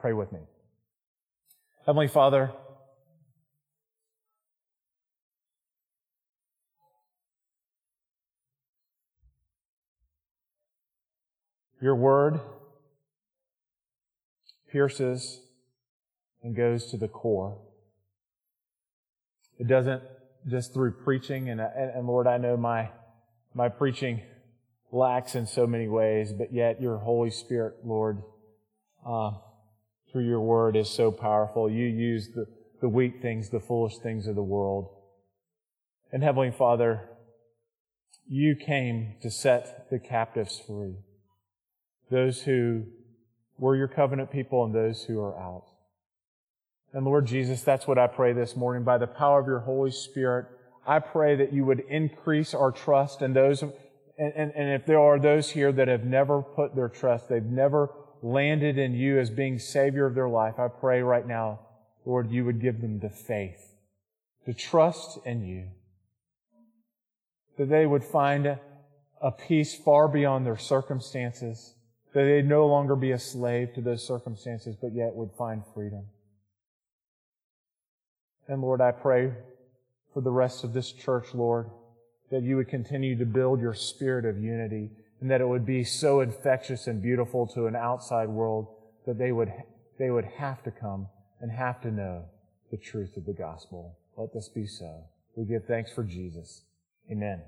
Pray 0.02 0.12
with 0.12 0.34
me. 0.34 0.42
Heavenly 1.86 2.10
Father, 2.10 2.52
your 11.82 11.96
word 11.96 12.40
pierces 14.72 15.42
and 16.44 16.56
goes 16.56 16.92
to 16.92 16.98
the 16.98 17.08
core. 17.08 17.58
It 19.60 19.68
doesn't 19.68 20.04
just 20.50 20.74
through 20.74 20.92
preaching, 20.92 21.50
and, 21.50 21.60
and, 21.60 22.08
Lord, 22.08 22.28
I 22.28 22.38
know 22.38 22.56
my, 22.56 22.90
my 23.54 23.70
preaching 23.70 24.22
lacks 24.92 25.36
in 25.36 25.46
so 25.46 25.68
many 25.68 25.88
ways, 25.88 26.32
but 26.32 26.54
yet 26.54 26.82
your 26.82 26.98
Holy 26.98 27.32
Spirit, 27.32 27.76
Lord, 27.84 28.22
uh, 29.06 29.32
through 30.12 30.26
your 30.26 30.40
word 30.40 30.78
is 30.78 30.90
so 30.90 31.12
powerful. 31.12 31.70
You 31.70 31.86
use 31.86 32.30
the, 32.34 32.46
the 32.82 32.88
weak 32.88 33.22
things, 33.22 33.50
the 33.50 33.60
foolish 33.60 33.98
things 33.98 34.28
of 34.28 34.36
the 34.36 34.44
world. 34.44 34.90
And 36.14 36.24
Heavenly 36.24 36.52
Father, 36.52 37.10
you 38.30 38.56
came 38.56 39.16
to 39.22 39.30
set 39.30 39.90
the 39.90 40.00
captives 40.00 40.62
free. 40.66 40.96
Those 42.10 42.42
who 42.42 42.84
were 43.58 43.76
your 43.76 43.88
covenant 43.88 44.32
people 44.32 44.64
and 44.64 44.74
those 44.74 45.04
who 45.04 45.20
are 45.20 45.38
out. 45.38 45.66
And 46.94 47.06
Lord 47.06 47.26
Jesus, 47.26 47.64
that's 47.64 47.88
what 47.88 47.98
I 47.98 48.08
pray 48.08 48.34
this 48.34 48.56
morning. 48.56 48.84
By 48.84 48.98
the 48.98 49.08
power 49.08 49.40
of 49.40 49.48
your 49.48 49.60
Holy 49.60 49.92
Spirit, 49.92 50.46
I 50.86 51.00
pray 51.00 51.36
that 51.36 51.52
you 51.52 51.66
would 51.66 51.82
increase 51.82 52.54
our 52.54 52.72
trust 52.72 53.22
in 53.22 53.34
those 53.34 53.64
and, 54.18 54.34
and, 54.36 54.52
and 54.56 54.70
if 54.72 54.86
there 54.86 55.00
are 55.00 55.20
those 55.20 55.52
here 55.52 55.72
that 55.72 55.88
have 55.88 56.04
never 56.04 56.42
put 56.42 56.76
their 56.76 56.90
trust, 56.90 57.30
they've 57.30 57.44
never 57.44 57.92
landed 58.24 58.78
in 58.78 58.96
you 58.96 59.20
as 59.20 59.30
being 59.30 59.60
Savior 59.60 60.06
of 60.08 60.16
their 60.16 60.30
life, 60.30 60.58
I 60.58 60.68
pray 60.70 61.02
right 61.02 61.26
now, 61.26 61.60
Lord, 62.04 62.32
you 62.32 62.44
would 62.46 62.60
give 62.60 62.82
them 62.82 63.00
the 63.00 63.10
faith 63.10 63.76
to 64.46 64.54
trust 64.54 65.20
in 65.24 65.46
you. 65.46 65.68
That 67.58 67.70
they 67.70 67.86
would 67.86 68.04
find 68.04 68.58
a 69.22 69.32
peace 69.32 69.76
far 69.76 70.08
beyond 70.08 70.46
their 70.46 70.58
circumstances. 70.58 71.76
That 72.18 72.24
they'd 72.24 72.50
no 72.50 72.66
longer 72.66 72.96
be 72.96 73.12
a 73.12 73.20
slave 73.20 73.76
to 73.76 73.82
those 73.82 74.04
circumstances, 74.04 74.76
but 74.76 74.92
yet 74.92 75.14
would 75.14 75.30
find 75.38 75.62
freedom. 75.76 76.06
And 78.48 78.60
Lord, 78.60 78.82
I 78.82 78.90
pray 78.90 79.34
for 80.16 80.22
the 80.22 80.32
rest 80.32 80.64
of 80.64 80.74
this 80.74 80.92
church, 80.92 81.36
Lord, 81.36 81.70
that 82.32 82.42
you 82.42 82.56
would 82.56 82.70
continue 82.70 83.16
to 83.20 83.26
build 83.26 83.62
your 83.62 83.76
spirit 83.76 84.26
of 84.26 84.42
unity 84.42 84.90
and 85.22 85.30
that 85.30 85.42
it 85.42 85.48
would 85.48 85.64
be 85.64 85.84
so 85.84 86.22
infectious 86.22 86.88
and 86.88 87.04
beautiful 87.04 87.46
to 87.54 87.68
an 87.68 87.76
outside 87.76 88.30
world 88.30 88.66
that 89.06 89.20
they 89.20 89.32
would, 89.32 89.54
they 90.00 90.10
would 90.10 90.26
have 90.26 90.64
to 90.64 90.72
come 90.72 91.10
and 91.40 91.52
have 91.52 91.80
to 91.82 91.92
know 91.92 92.24
the 92.72 92.78
truth 92.78 93.16
of 93.16 93.28
the 93.28 93.34
gospel. 93.34 93.96
Let 94.16 94.34
this 94.34 94.50
be 94.50 94.66
so. 94.66 95.04
We 95.36 95.46
give 95.46 95.66
thanks 95.66 95.92
for 95.94 96.04
Jesus. 96.04 96.64
Amen. 97.12 97.44